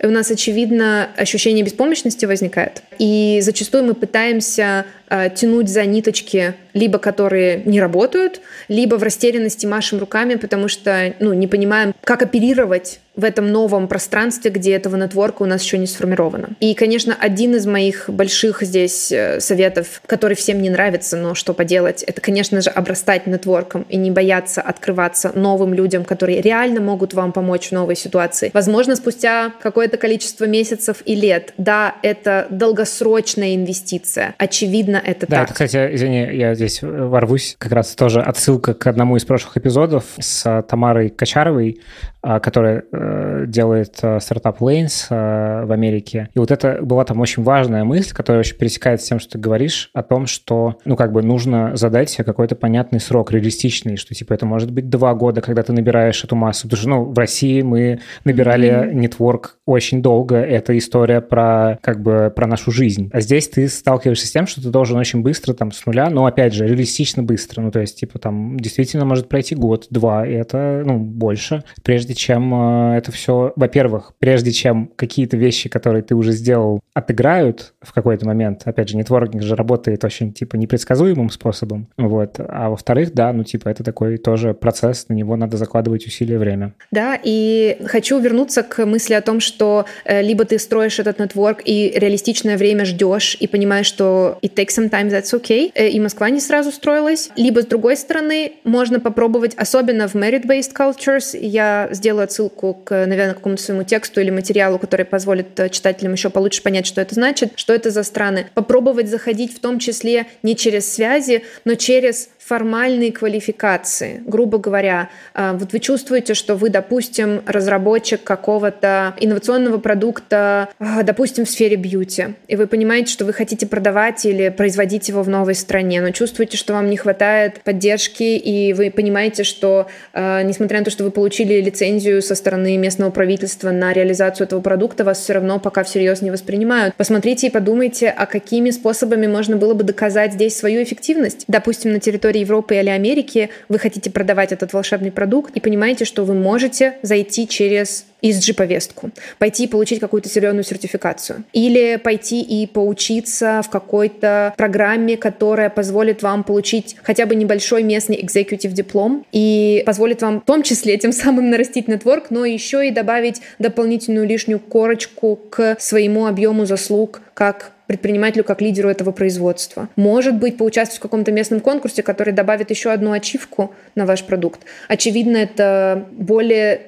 [0.02, 2.82] у нас, очевидно, ощущение беспомощности возникает.
[2.98, 9.66] И зачастую мы пытаемся э, тянуть за ниточки, либо которые не работают, либо в растерянности
[9.66, 14.96] машем руками, потому что ну, не понимаем, как оперировать в этом новом пространстве, где этого
[14.96, 16.50] нетворка у нас еще не сформировано.
[16.60, 21.54] И, конечно, один из моих больших здесь э, советов, который всем не нравится, но что
[21.54, 27.14] поделать, это, конечно же, обрастать нетворком и не бояться открываться новым людям, которые реально могут
[27.14, 28.50] вам помочь в новой ситуации.
[28.52, 31.54] Возможно, спустя какое-то количество месяцев и лет.
[31.56, 34.34] Да, это долгосрочная инвестиция.
[34.38, 35.44] Очевидно, это да, так.
[35.44, 37.56] Это, кстати, извини, я здесь ворвусь.
[37.58, 41.80] Как раз тоже отсылка к одному из прошлых эпизодов с Тамарой Качаровой,
[42.22, 43.03] а, которая э,
[43.46, 46.28] делает э, стартап Lanes э, в Америке.
[46.34, 49.38] И вот это была там очень важная мысль, которая очень пересекается с тем, что ты
[49.38, 54.14] говоришь, о том, что, ну, как бы нужно задать себе какой-то понятный срок, реалистичный, что,
[54.14, 56.68] типа, это может быть два года, когда ты набираешь эту массу.
[56.68, 58.94] Потому что, ну, в России мы набирали mm-hmm.
[58.94, 60.36] нетворк очень долго.
[60.36, 63.10] Это история про, как бы, про нашу жизнь.
[63.12, 66.26] А здесь ты сталкиваешься с тем, что ты должен очень быстро, там, с нуля, но,
[66.26, 67.62] опять же, реалистично быстро.
[67.62, 72.14] Ну, то есть, типа, там, действительно может пройти год, два, и это, ну, больше, прежде
[72.14, 72.52] чем
[72.96, 78.62] это все, во-первых, прежде чем какие-то вещи, которые ты уже сделал, отыграют в какой-то момент,
[78.64, 83.68] опять же, нетворкинг же работает очень, типа, непредсказуемым способом, вот, а во-вторых, да, ну, типа,
[83.68, 86.74] это такой тоже процесс, на него надо закладывать усилия, время.
[86.90, 91.62] Да, и хочу вернуться к мысли о том, что э, либо ты строишь этот нетворк
[91.64, 96.00] и реалистичное время ждешь и понимаешь, что it takes some time, that's okay, э, и
[96.00, 101.88] Москва не сразу строилась, либо, с другой стороны, можно попробовать, особенно в merit-based cultures, я
[101.90, 106.62] сделаю отсылку к, наверное, какому-то своему тексту или материалу, который позволит э, читателям еще получше
[106.62, 108.46] понять, что это значит, что это за страны.
[108.54, 114.22] Попробовать заходить в том числе не через связи, но через формальные квалификации.
[114.26, 121.46] Грубо говоря, а, вот вы чувствуете, что вы, допустим, разработчик какого-то инновационного продукта, а, допустим,
[121.46, 125.54] в сфере бьюти, и вы понимаете, что вы хотите продавать или производить его в новой
[125.54, 130.84] стране, но чувствуете, что вам не хватает поддержки, и вы понимаете, что, а, несмотря на
[130.84, 135.32] то, что вы получили лицензию со стороны местного правительства на реализацию этого продукта, вас все
[135.32, 136.94] равно пока всерьез не воспринимают.
[136.96, 141.44] Посмотрите и подумайте, а какими способами можно было бы доказать здесь свою эффективность.
[141.48, 146.04] Допустим, на территории территории Европы или Америки вы хотите продавать этот волшебный продукт и понимаете,
[146.04, 151.44] что вы можете зайти через ESG-повестку, пойти и получить какую-то серьезную сертификацию.
[151.52, 158.16] Или пойти и поучиться в какой-то программе, которая позволит вам получить хотя бы небольшой местный
[158.16, 162.90] executive диплом и позволит вам в том числе тем самым нарастить нетворк, но еще и
[162.90, 169.88] добавить дополнительную лишнюю корочку к своему объему заслуг как предпринимателю как лидеру этого производства.
[169.96, 174.60] Может быть, поучаствовать в каком-то местном конкурсе, который добавит еще одну ачивку на ваш продукт.
[174.88, 176.82] Очевидно, это более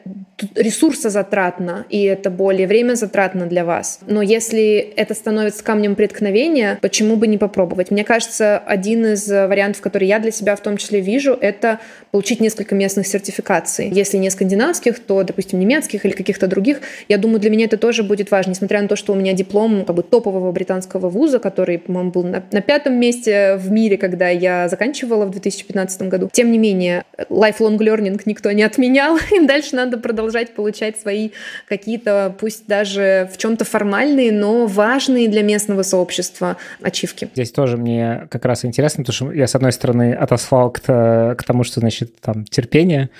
[0.54, 4.00] ресурсозатратно, и это более время затратно для вас.
[4.06, 7.90] Но если это становится камнем преткновения, почему бы не попробовать?
[7.90, 11.80] Мне кажется, один из вариантов, который я для себя в том числе вижу, это
[12.10, 13.88] получить несколько местных сертификаций.
[13.88, 16.80] Если не скандинавских, то, допустим, немецких или каких-то других.
[17.08, 19.84] Я думаю, для меня это тоже будет важно, несмотря на то, что у меня диплом
[19.86, 24.28] как бы топового британского вуза, который, по-моему, был на, на пятом месте в мире, когда
[24.28, 26.28] я заканчивала в 2015 году.
[26.32, 31.30] Тем не менее, lifelong learning никто не отменял, и дальше надо продолжать продолжать получать свои
[31.68, 37.28] какие-то, пусть даже в чем-то формальные, но важные для местного сообщества ачивки.
[37.34, 41.44] Здесь тоже мне как раз интересно, потому что я, с одной стороны, отослал к, к
[41.46, 43.10] тому, что, значит, там терпение,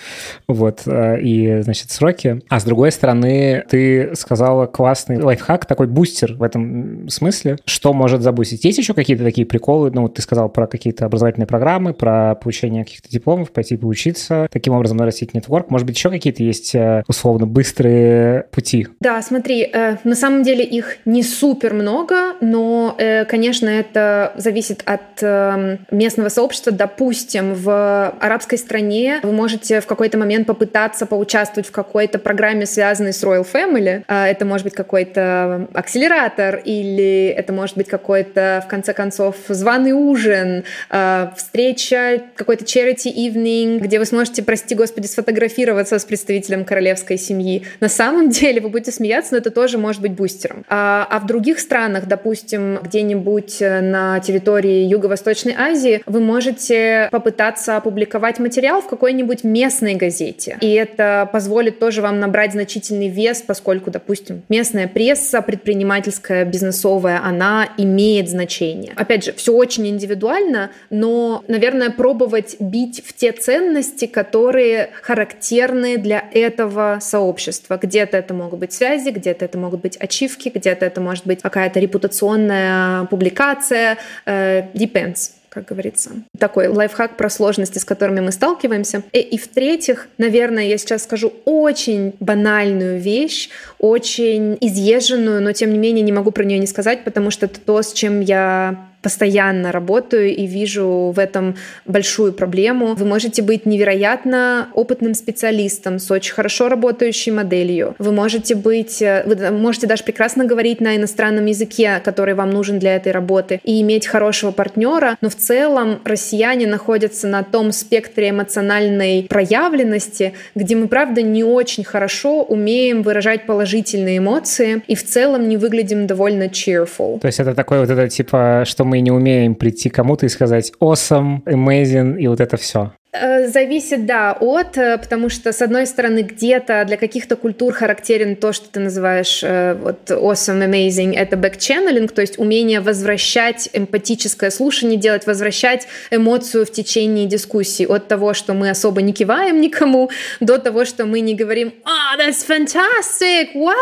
[0.49, 6.35] вот, э, и, значит, сроки, а с другой стороны, ты сказала классный лайфхак, такой бустер
[6.35, 8.65] в этом смысле, что может забустить.
[8.65, 9.93] Есть еще какие-то такие приколы?
[9.93, 14.75] Ну, вот ты сказал про какие-то образовательные программы, про получение каких-то дипломов, пойти поучиться, таким
[14.75, 15.71] образом нарастить нетворк.
[15.71, 18.89] Может быть, еще какие-то есть э, условно быстрые пути?
[19.01, 24.83] Да, смотри, э, на самом деле их не супер много, но, э, конечно, это зависит
[24.85, 26.73] от э, местного сообщества.
[26.73, 33.13] Допустим, в арабской стране вы можете в какой-то момент попытаться поучаствовать в какой-то программе, связанной
[33.13, 34.05] с Royal Family.
[34.09, 39.93] Э, это может быть какой-то акселератор или это может быть какой-то, в конце концов, званый
[39.93, 47.19] ужин, э, встреча, какой-то charity evening, где вы сможете, прости господи, сфотографироваться с представителем королевской
[47.19, 47.63] семьи.
[47.81, 50.65] На самом деле вы будете смеяться, но это тоже может быть бустером.
[50.69, 57.77] А, а в других странах, допустим, где-нибудь э, на территории Юго-Восточной Азии, вы можете попытаться
[57.77, 60.59] опубликовать материал в какой-нибудь местной газете.
[60.61, 67.69] И это позволит тоже вам набрать значительный вес, поскольку, допустим, местная пресса, предпринимательская, бизнесовая, она
[67.79, 68.93] имеет значение.
[68.97, 76.23] Опять же, все очень индивидуально, но, наверное, пробовать бить в те ценности, которые характерны для
[76.33, 77.79] этого сообщества.
[77.81, 81.81] Где-то это могут быть связи, где-то это могут быть ачивки, где-то это может быть какая-то
[81.81, 83.99] репутационная публикация.
[84.27, 86.11] Uh, depends как говорится.
[86.39, 89.03] Такой лайфхак про сложности, с которыми мы сталкиваемся.
[89.13, 93.49] И, и в-третьих, наверное, я сейчас скажу очень банальную вещь,
[93.79, 97.59] очень изъезженную, но тем не менее не могу про нее не сказать, потому что это
[97.59, 102.95] то, с чем я постоянно работаю и вижу в этом большую проблему.
[102.95, 107.95] Вы можете быть невероятно опытным специалистом с очень хорошо работающей моделью.
[107.99, 112.79] Вы можете быть, э, вы можете даже прекрасно говорить на иностранном языке, который вам нужен
[112.79, 118.31] для этой работы, и иметь хорошего партнера, но в целом россияне находятся на том спектре
[118.31, 125.49] эмоциональной проявленности, где мы, правда, не очень хорошо умеем выражать положительные эмоции и в целом
[125.49, 127.21] не выглядим довольно cheerful.
[127.21, 130.73] То есть это такое вот это типа, что мы не умеем прийти кому-то и сказать
[130.81, 132.93] awesome, amazing и вот это все.
[133.21, 138.37] Э, зависит, да, от, э, потому что, с одной стороны, где-то для каких-то культур характерен
[138.37, 144.51] то, что ты называешь э, вот awesome, amazing, это back-channeling, то есть умение возвращать эмпатическое
[144.51, 150.11] слушание, делать, возвращать эмоцию в течение дискуссии от того, что мы особо не киваем никому,
[150.41, 153.55] до того, что мы не говорим «Oh, that's fantastic!
[153.55, 153.77] What?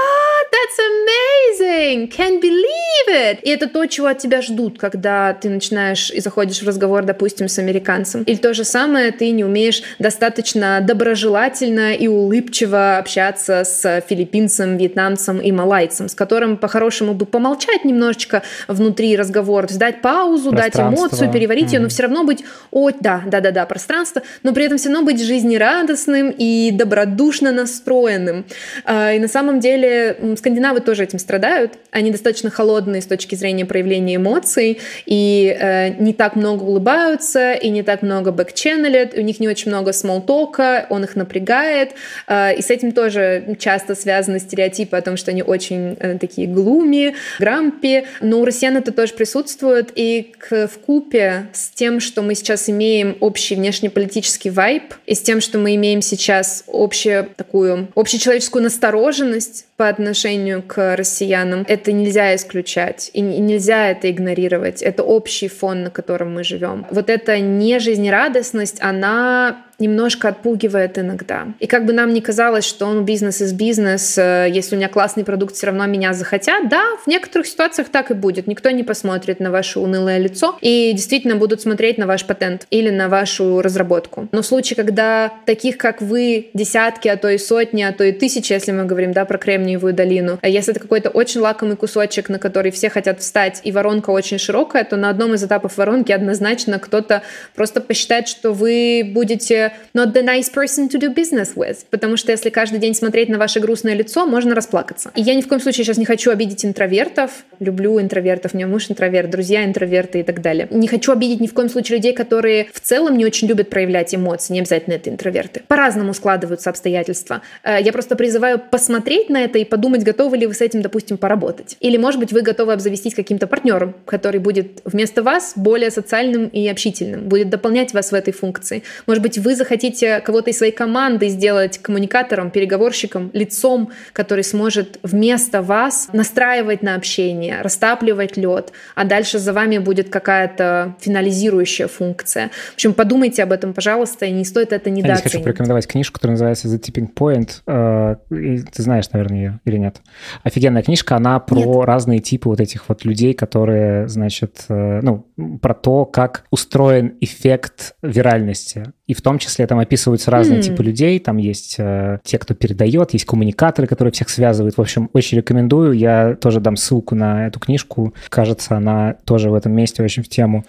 [0.54, 2.08] That's amazing!
[2.08, 6.62] Can't believe it!» И это то, чего от тебя ждут, когда ты начинаешь и заходишь
[6.62, 8.22] в разговор, допустим, с американцем.
[8.22, 15.40] Или то же самое ты не умеешь достаточно доброжелательно и улыбчиво общаться с филиппинцем, вьетнамцем
[15.40, 21.66] и малайцем, с которым по-хорошему бы помолчать немножечко внутри разговора, дать паузу, дать эмоцию, переварить
[21.66, 21.74] mm-hmm.
[21.74, 24.90] ее, но все равно быть, о, да, да, да, да, пространство, но при этом все
[24.90, 28.44] равно быть жизнерадостным и добродушно настроенным.
[28.84, 31.74] А, и на самом деле скандинавы тоже этим страдают.
[31.90, 37.70] Они достаточно холодные с точки зрения проявления эмоций и э, не так много улыбаются и
[37.70, 41.92] не так много бэкченнелят, у них не очень много смолтока, он их напрягает,
[42.26, 46.48] э, и с этим тоже часто связаны стереотипы о том, что они очень э, такие
[46.48, 52.34] глуми, грампи, но у россиян это тоже присутствует, и в купе с тем, что мы
[52.34, 58.64] сейчас имеем общий внешнеполитический вайб, и с тем, что мы имеем сейчас общую такую общечеловеческую
[58.64, 64.82] настороженность по отношению к россиянам, это нельзя исключать, и нельзя это игнорировать.
[64.82, 66.86] Это общий фон, на котором мы живем.
[66.90, 71.48] Вот эта нежизнерадостность, она немножко отпугивает иногда.
[71.58, 74.88] И как бы нам ни казалось, что он бизнес из бизнес, э, если у меня
[74.88, 78.46] классный продукт, все равно меня захотят, да, в некоторых ситуациях так и будет.
[78.46, 82.90] Никто не посмотрит на ваше унылое лицо и действительно будут смотреть на ваш патент или
[82.90, 84.28] на вашу разработку.
[84.32, 88.12] Но в случае, когда таких, как вы, десятки, а то и сотни, а то и
[88.12, 92.28] тысячи, если мы говорим, да, про Кремниевую долину, а если это какой-то очень лакомый кусочек,
[92.28, 96.12] на который все хотят встать, и воронка очень широкая, то на одном из этапов воронки
[96.12, 97.22] однозначно кто-то
[97.54, 99.63] просто посчитает, что вы будете
[99.94, 103.38] not the nice person to do business with, потому что если каждый день смотреть на
[103.38, 105.10] ваше грустное лицо, можно расплакаться.
[105.14, 108.66] И я ни в коем случае сейчас не хочу обидеть интровертов, люблю интровертов, у меня
[108.66, 110.68] муж интроверт, друзья интроверты и так далее.
[110.70, 114.14] Не хочу обидеть ни в коем случае людей, которые в целом не очень любят проявлять
[114.14, 115.62] эмоции, не обязательно это интроверты.
[115.68, 117.42] По-разному складываются обстоятельства.
[117.62, 121.16] Э, я просто призываю посмотреть на это и подумать, готовы ли вы с этим, допустим,
[121.16, 121.76] поработать.
[121.80, 126.66] Или, может быть, вы готовы обзавестись каким-то партнером, который будет вместо вас более социальным и
[126.68, 128.82] общительным, будет дополнять вас в этой функции.
[129.06, 135.62] Может быть, вы захотите кого-то из своей команды сделать коммуникатором, переговорщиком, лицом, который сможет вместо
[135.62, 142.50] вас настраивать на общение, растапливать лед, а дальше за вами будет какая-то финализирующая функция.
[142.72, 145.24] В общем, подумайте об этом, пожалуйста, и не стоит это недооценивать.
[145.24, 147.62] Я хочу порекомендовать книжку, которая называется The Tipping Point.
[147.66, 149.96] Э, ты знаешь, наверное, ее или нет?
[150.42, 151.84] Офигенная книжка, она про нет.
[151.84, 155.26] разные типы вот этих вот людей, которые, значит, э, ну,
[155.60, 160.62] про то, как устроен эффект виральности И в том числе там описываются разные mm.
[160.62, 161.18] типы людей.
[161.18, 164.76] Там есть э, те, кто передает, есть коммуникаторы, которые всех связывают.
[164.76, 165.92] В общем, очень рекомендую.
[165.92, 168.14] Я тоже дам ссылку на эту книжку.
[168.28, 170.64] Кажется, она тоже в этом месте очень в тему.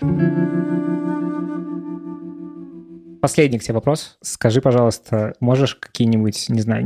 [3.25, 4.19] Последний к тебе вопрос.
[4.21, 6.85] Скажи, пожалуйста, можешь какие-нибудь, не знаю,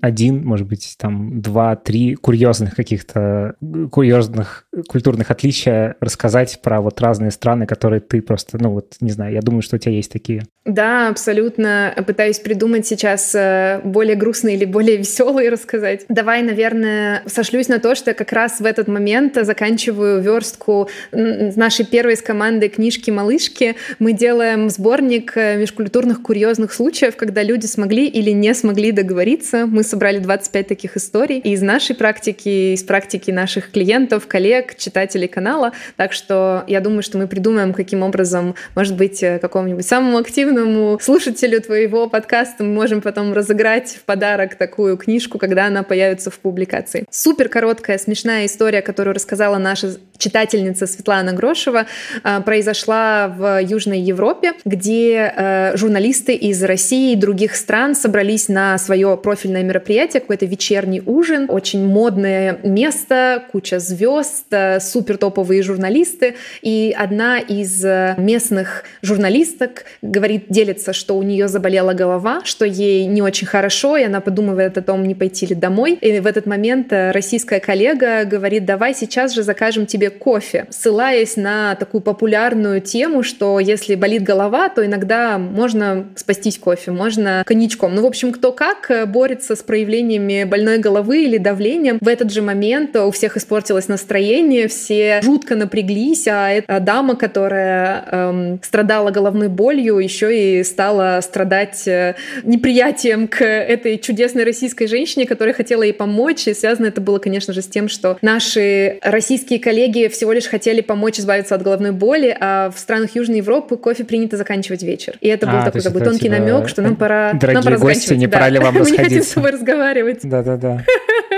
[0.00, 3.56] один, может быть, там, два, три курьезных каких-то,
[3.92, 9.34] курьезных культурных отличия рассказать про вот разные страны, которые ты просто, ну вот, не знаю,
[9.34, 10.44] я думаю, что у тебя есть такие.
[10.64, 11.94] Да, абсолютно.
[12.06, 16.06] Пытаюсь придумать сейчас э, более грустные или более веселые рассказать.
[16.08, 21.84] Давай, наверное, сошлюсь на то, что я как раз в этот момент заканчиваю верстку нашей
[21.84, 23.76] первой с командой книжки «Малышки».
[23.98, 29.66] Мы делаем сборник межкультурных курьезных случаев, когда люди смогли или не смогли договориться.
[29.66, 35.28] Мы собрали 25 таких историй и из нашей практики, из практики наших клиентов, коллег, читателей
[35.28, 35.72] канала.
[35.96, 40.98] Так что я думаю, что мы придумаем, каким образом, может быть, э, какому-нибудь самому активному
[41.00, 46.38] слушателю твоего подкаста мы можем потом разыграть в подарок такую книжку, когда она появится в
[46.38, 47.04] публикации.
[47.10, 51.86] Супер короткая, смешная история, которую рассказала наша читательница Светлана Грошева,
[52.22, 58.78] э, произошла в Южной Европе, где Э, журналисты из России и других стран собрались на
[58.78, 66.34] свое профильное мероприятие, какой-то вечерний ужин, очень модное место, куча звезд, э, супер топовые журналисты.
[66.62, 73.06] И одна из э, местных журналисток говорит, делится, что у нее заболела голова, что ей
[73.06, 75.94] не очень хорошо, и она подумывает о том, не пойти ли домой.
[76.00, 81.74] И в этот момент российская коллега говорит, давай сейчас же закажем тебе кофе, ссылаясь на
[81.76, 87.94] такую популярную тему, что если болит голова, то иногда можно спастись кофе, можно коньячком.
[87.94, 91.98] Ну, в общем, кто как э, борется с проявлениями больной головы или давлением.
[92.00, 98.04] В этот же момент у всех испортилось настроение, все жутко напряглись, а эта дама, которая
[98.10, 105.26] эм, страдала головной болью, еще и стала страдать э, неприятием к этой чудесной российской женщине,
[105.26, 106.46] которая хотела ей помочь.
[106.46, 110.80] И связано это было, конечно же, с тем, что наши российские коллеги всего лишь хотели
[110.80, 115.18] помочь избавиться от головной боли, а в странах Южной Европы кофе принято заканчивать вечер.
[115.20, 117.64] И это был а, такой как бы тонкий типа, намек, что нам пора Дорогие нам
[117.64, 118.74] пора гости, не пора ли вам?
[118.74, 120.20] Мы не хотим с тобой разговаривать.
[120.22, 120.84] Да-да-да.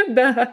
[0.08, 0.52] Да.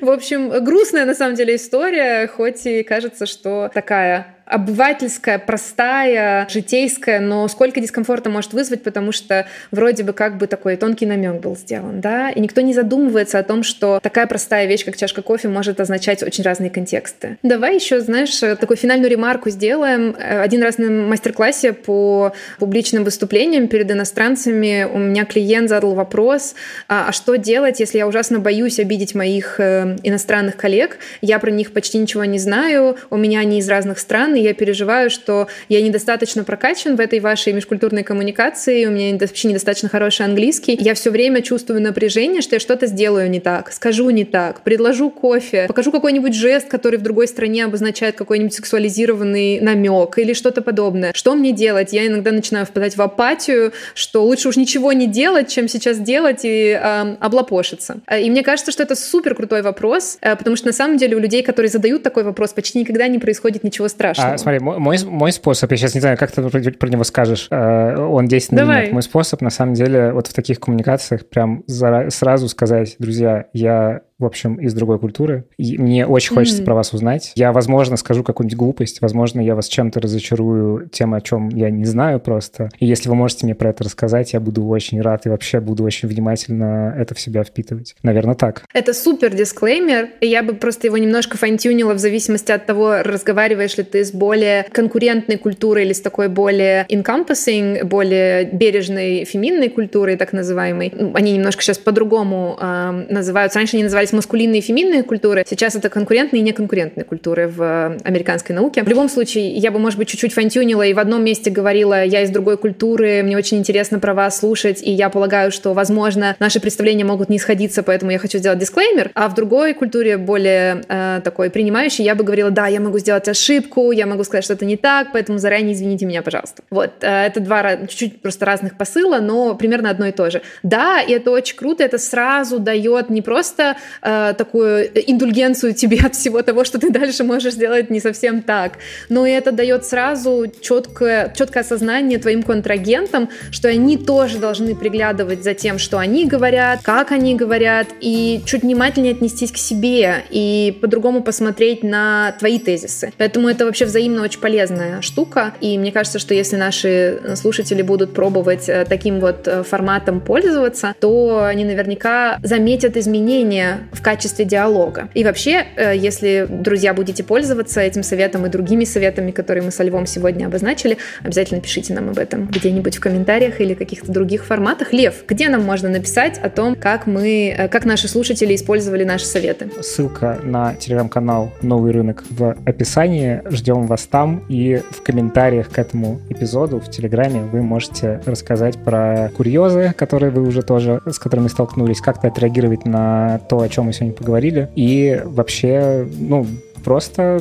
[0.00, 7.20] В общем, грустная на самом деле история, хоть и кажется, что такая обывательская, простая, житейская,
[7.20, 11.56] но сколько дискомфорта может вызвать, потому что вроде бы как бы такой тонкий намек был
[11.56, 15.48] сделан, да, и никто не задумывается о том, что такая простая вещь, как чашка кофе,
[15.48, 17.38] может означать очень разные контексты.
[17.42, 20.14] Давай еще, знаешь, такую финальную ремарку сделаем.
[20.18, 26.54] Один раз на мастер-классе по публичным выступлениям перед иностранцами у меня клиент задал вопрос,
[26.88, 31.50] а, а что делать, если я ужасно боюсь обидеть моих э, иностранных коллег, я про
[31.50, 35.48] них почти ничего не знаю, у меня они из разных стран, и я переживаю, что
[35.68, 40.76] я недостаточно прокачан в этой вашей межкультурной коммуникации, у меня вообще недостаточно хороший английский.
[40.80, 45.10] Я все время чувствую напряжение, что я что-то сделаю не так, скажу не так, предложу
[45.10, 51.12] кофе, покажу какой-нибудь жест, который в другой стране обозначает какой-нибудь сексуализированный намек или что-то подобное.
[51.14, 51.92] Что мне делать?
[51.92, 56.40] Я иногда начинаю впадать в апатию, что лучше уж ничего не делать, чем сейчас делать
[56.44, 57.98] и э, облапошиться.
[58.20, 61.20] И мне кажется, что это супер крутой вопрос, э, потому что на самом деле у
[61.20, 64.25] людей, которые задают такой вопрос, почти никогда не происходит ничего страшного.
[64.34, 67.96] А, смотри, мой, мой способ, я сейчас не знаю, как ты про него скажешь, э,
[67.96, 68.82] он действенный Давай.
[68.84, 68.92] нет.
[68.92, 74.24] Мой способ, на самом деле, вот в таких коммуникациях прям сразу сказать, друзья, я в
[74.24, 75.44] общем, из другой культуры.
[75.58, 76.64] И мне очень хочется mm.
[76.64, 77.32] про вас узнать.
[77.34, 81.84] Я, возможно, скажу какую-нибудь глупость, возможно, я вас чем-то разочарую тем, о чем я не
[81.84, 82.70] знаю просто.
[82.78, 85.84] И если вы можете мне про это рассказать, я буду очень рад и вообще буду
[85.84, 87.94] очень внимательно это в себя впитывать.
[88.02, 88.64] Наверное, так.
[88.72, 90.10] Это супер дисклеймер.
[90.20, 94.64] Я бы просто его немножко файнтюнила в зависимости от того, разговариваешь ли ты с более
[94.72, 100.92] конкурентной культурой или с такой более encompassing, более бережной феминной культурой, так называемой.
[101.14, 103.58] Они немножко сейчас по-другому э, называются.
[103.58, 105.44] Раньше они назывались назывались маскулинные и феминные культуры.
[105.46, 108.82] Сейчас это конкурентные и неконкурентные культуры в э, американской науке.
[108.82, 112.22] В любом случае, я бы, может быть, чуть-чуть фантюнила и в одном месте говорила, я
[112.22, 116.60] из другой культуры, мне очень интересно про вас слушать, и я полагаю, что, возможно, наши
[116.60, 119.10] представления могут не сходиться, поэтому я хочу сделать дисклеймер.
[119.14, 123.28] А в другой культуре, более э, такой принимающей, я бы говорила, да, я могу сделать
[123.28, 126.62] ошибку, я могу сказать, что это не так, поэтому заранее извините меня, пожалуйста.
[126.70, 130.42] Вот, э, это два чуть-чуть просто разных посыла, но примерно одно и то же.
[130.62, 136.14] Да, и это очень круто, это сразу дает не просто э, такую индульгенцию тебе от
[136.14, 138.78] всего того, что ты дальше можешь сделать не совсем так.
[139.08, 145.54] Но это дает сразу четкое, четкое осознание твоим контрагентам, что они тоже должны приглядывать за
[145.54, 151.22] тем, что они говорят, как они говорят, и чуть внимательнее отнестись к себе и по-другому
[151.22, 153.12] посмотреть на твои тезисы.
[153.18, 155.54] Поэтому это вообще взаимно очень полезная штука.
[155.60, 160.94] И мне кажется, что если наши слушатели будут пробовать э, таким вот э, форматом пользоваться,
[161.00, 165.08] то они наверняка заметят изменения в качестве диалога.
[165.14, 169.82] И вообще, э, если, друзья, будете пользоваться этим советом и другими советами, которые мы со
[169.82, 174.92] Львом сегодня обозначили, обязательно пишите нам об этом где-нибудь в комментариях или каких-то других форматах.
[174.92, 179.70] Лев, где нам можно написать о том, как мы, как наши слушатели использовали наши советы?
[179.80, 183.42] Ссылка на телеграм-канал «Новый рынок» в описании.
[183.50, 184.44] Ждем вас там.
[184.48, 190.42] И в комментариях к этому эпизоду в Телеграме вы можете рассказать про курьезы, которые вы
[190.46, 194.68] уже тоже, с которыми столкнулись, как-то отреагировать на то, о чем мы сегодня поговорили.
[194.74, 196.46] И вообще, ну,
[196.84, 197.40] просто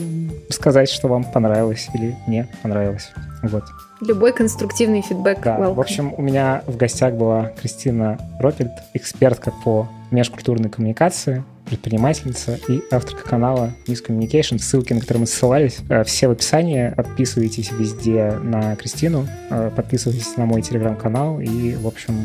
[0.49, 3.11] сказать, что вам понравилось или не понравилось.
[3.43, 3.63] Вот.
[4.01, 5.41] Любой конструктивный фидбэк.
[5.41, 5.73] Да, welcome.
[5.73, 12.81] в общем, у меня в гостях была Кристина Ропельд, экспертка по межкультурной коммуникации, предпринимательница и
[12.91, 15.79] авторка канала News Communication, ссылки на которые мы ссылались.
[15.89, 16.93] Э, все в описании.
[16.95, 21.39] Подписывайтесь везде на Кристину, э, подписывайтесь на мой телеграм-канал.
[21.39, 22.15] И, в общем,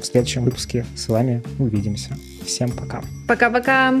[0.00, 2.16] в следующем выпуске с вами увидимся.
[2.44, 3.02] Всем пока.
[3.28, 3.94] Пока-пока.